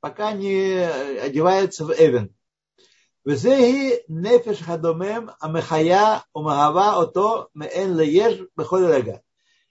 [0.00, 0.78] пока не
[1.20, 2.35] одевается в эвен.
[3.26, 9.20] Везеги нефеш хадомем амехая умагава ото меэн лееш бехолерага.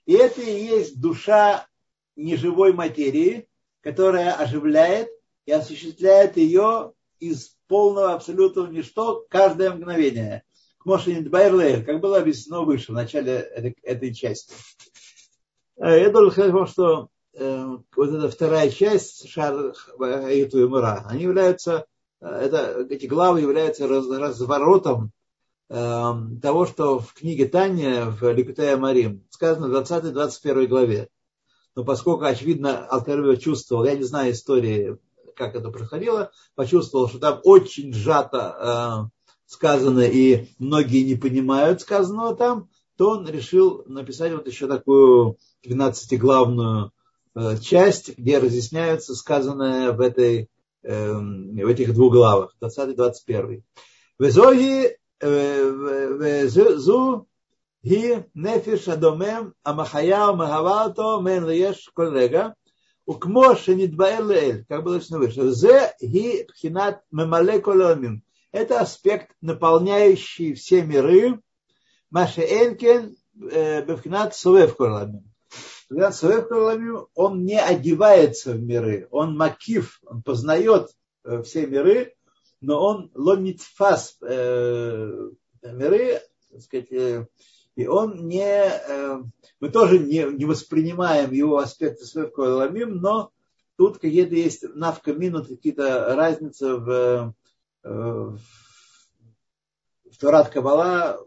[0.04, 1.66] И это и есть душа
[2.16, 3.48] неживой материи,
[3.80, 5.08] которая оживляет
[5.46, 10.42] и осуществляет ее из полного абсолютного ничто каждое мгновение.
[10.84, 13.38] Мошенит Байрлеер, как было объяснено выше, в начале
[13.82, 14.54] этой части.
[15.78, 19.72] Я должен сказать вам, что вот эта вторая часть Шар
[20.30, 21.86] и Мура, они являются
[22.20, 25.12] это, эти главы являются раз, разворотом
[25.68, 26.12] э,
[26.42, 31.08] того, что в книге Таня, в Ликутая Марим, сказано в 20-21 главе.
[31.74, 34.98] Но поскольку, очевидно, Алтервио чувствовал, я не знаю истории,
[35.36, 42.34] как это происходило, почувствовал, что там очень сжато э, сказано, и многие не понимают сказанного
[42.34, 45.36] там, то он решил написать вот еще такую
[45.66, 46.92] 12-главную
[47.34, 50.48] э, часть, где разъясняется сказанное в этой
[50.85, 53.61] в этих двух главах, 20-21.
[54.19, 54.87] Везоги
[56.19, 57.25] וזו
[57.83, 62.47] היא נפש הדומם המחיה ומהווה אותו מעין ויש כל רגע
[63.09, 68.19] וכמו שנתבאר לאל, как было написано выше, זה היא בחינת ממלא כל העולמים.
[68.53, 71.37] Это аспект, наполняющий все миры,
[72.11, 73.07] מה שאין כן
[73.87, 74.33] בבחינת
[75.88, 80.90] Когда Соев Кололамим, он не одевается в миры, он макив, он познает
[81.24, 82.14] э, все миры,
[82.60, 85.30] но он ломит фас э,
[85.62, 86.20] миры,
[86.50, 87.28] так сказать, э,
[87.76, 89.22] и он не, э,
[89.60, 92.32] мы тоже не, не воспринимаем его аспекты Соев
[92.88, 93.30] но
[93.76, 97.34] тут какие-то есть навка минут, какие-то разницы в,
[97.84, 98.38] э, в
[100.18, 101.24] Турат Кабала,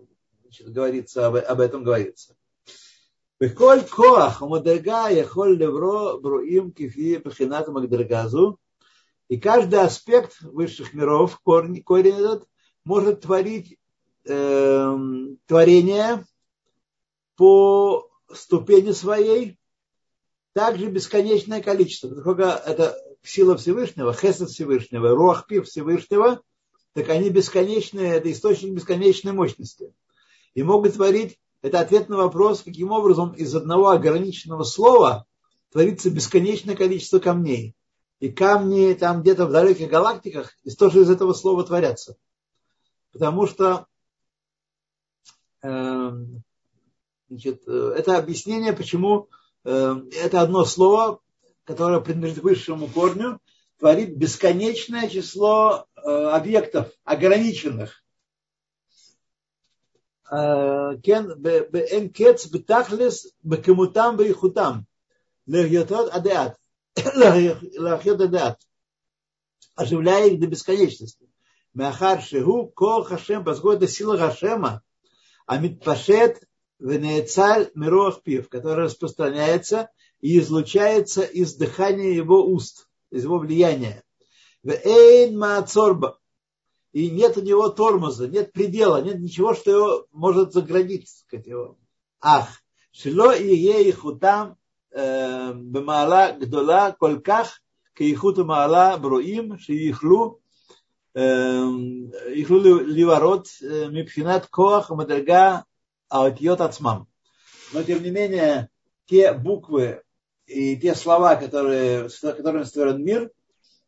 [0.59, 2.35] говорится, об, об этом говорится.
[3.39, 8.59] Беколь коах мудрега яхоль левро бруим кифи пахинат магдергазу.
[9.29, 11.83] И каждый аспект высших миров, корень,
[12.83, 13.77] может творить
[14.25, 14.97] э,
[15.45, 16.25] творение
[17.37, 19.57] по ступени своей,
[20.53, 22.09] также бесконечное количество.
[22.09, 26.41] Насколько это сила Всевышнего, Хесед Всевышнего, Руахпив Всевышнего,
[26.93, 29.93] так они бесконечные, это источник бесконечной мощности.
[30.55, 35.25] И могут творить это ответ на вопрос, каким образом из одного ограниченного слова
[35.71, 37.75] творится бесконечное количество камней.
[38.19, 42.17] И камни там где-то в далеких галактиках тоже из этого слова творятся.
[43.11, 43.87] Потому что
[45.61, 46.11] э,
[47.29, 49.29] значит, это объяснение, почему
[49.63, 51.19] э, это одно слово,
[51.63, 53.39] которое принадлежит высшему корню,
[53.79, 58.03] творит бесконечное число э, объектов, ограниченных.
[61.02, 61.24] כן,
[61.70, 64.72] באין קץ בתכלס בכמותם ואיכותם
[65.48, 66.56] להחיות הדעת,
[67.78, 68.64] להחיות הדעת,
[69.76, 71.28] оживляя их до бесконечности.
[71.74, 74.82] Махар шигу ко хашем, поскольку это сила Хашема,
[75.46, 76.40] а митпашет
[76.78, 84.04] венецаль мируах пив, который распространяется и излучается из дыхания его уст, из его влияния.
[84.62, 86.18] Вейн маацорба,
[86.91, 91.77] и нет у него тормоза, нет предела, нет ничего, что его может заградить, сказать его.
[92.21, 92.47] Ах,
[92.91, 94.57] шло и ей хутам
[94.91, 97.61] э, бемала гдола кольках
[97.95, 100.41] кейхуту маала бруим шиихлу
[101.13, 105.65] ихлу э, ливарот э, мипхинат коах мадрега
[106.09, 107.07] аотьот ацмам.
[107.73, 108.69] Но тем не менее,
[109.05, 110.01] те буквы
[110.45, 113.31] и те слова, которые, которыми створен мир,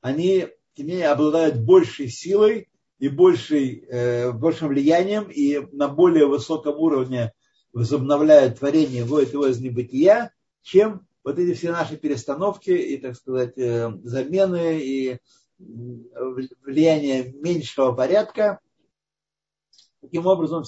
[0.01, 2.69] они, тем не менее, обладают большей силой,
[3.01, 7.33] и большей, э, большим влиянием и на более высоком уровне
[7.73, 10.31] возобновляют творение, вводят его из небытия,
[10.61, 15.17] чем вот эти все наши перестановки и, так сказать, э, замены и
[15.57, 18.59] влияние меньшего порядка.
[20.01, 20.63] Таким образом,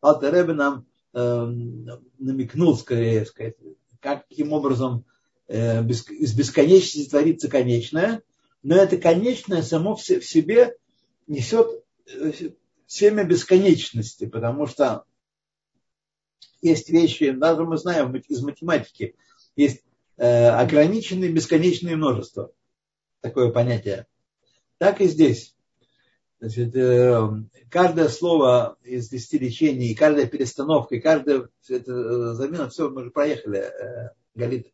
[0.00, 1.46] Алтеребе нам э,
[2.18, 3.56] намекнул, скорее сказать,
[4.00, 5.04] каким образом
[5.48, 8.22] э, без, из бесконечности творится конечное,
[8.62, 10.78] но это конечное само в себе
[11.26, 12.32] несет э,
[12.86, 15.04] семя бесконечности, потому что
[16.60, 19.16] есть вещи, даже мы знаем из математики,
[19.56, 19.82] есть
[20.16, 22.52] э, ограниченные бесконечные множества.
[23.20, 24.06] Такое понятие.
[24.78, 25.54] Так и здесь.
[26.40, 27.28] Значит, э,
[27.70, 33.72] каждое слово из десяти речений, каждая перестановка, каждая это, замена, все, мы уже проехали,
[34.34, 34.72] Галит.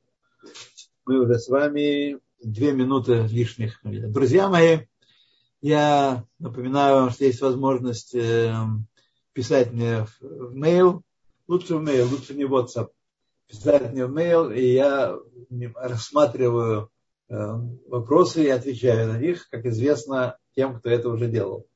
[1.05, 3.81] Мы уже с вами две минуты лишних.
[3.83, 4.81] Друзья мои,
[5.61, 8.55] я напоминаю вам, что есть возможность э,
[9.33, 11.03] писать мне в mail,
[11.49, 12.89] лучше в mail, лучше не в WhatsApp,
[13.47, 15.19] писать мне в mail, и я
[15.75, 16.91] рассматриваю
[17.29, 17.35] э,
[17.89, 21.67] вопросы и отвечаю на них, как известно, тем, кто это уже делал.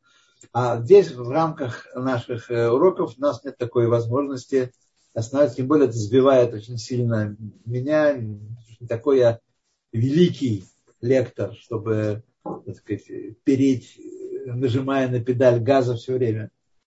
[0.52, 4.72] А здесь в рамках наших э, уроков у нас нет такой возможности
[5.12, 8.16] останавливаться, тем более это сбивает очень сильно меня,
[8.88, 9.40] такой я
[9.92, 10.64] великий
[11.00, 13.06] лектор, чтобы так сказать,
[13.44, 13.98] переть,
[14.46, 16.50] нажимая на педаль газа все время.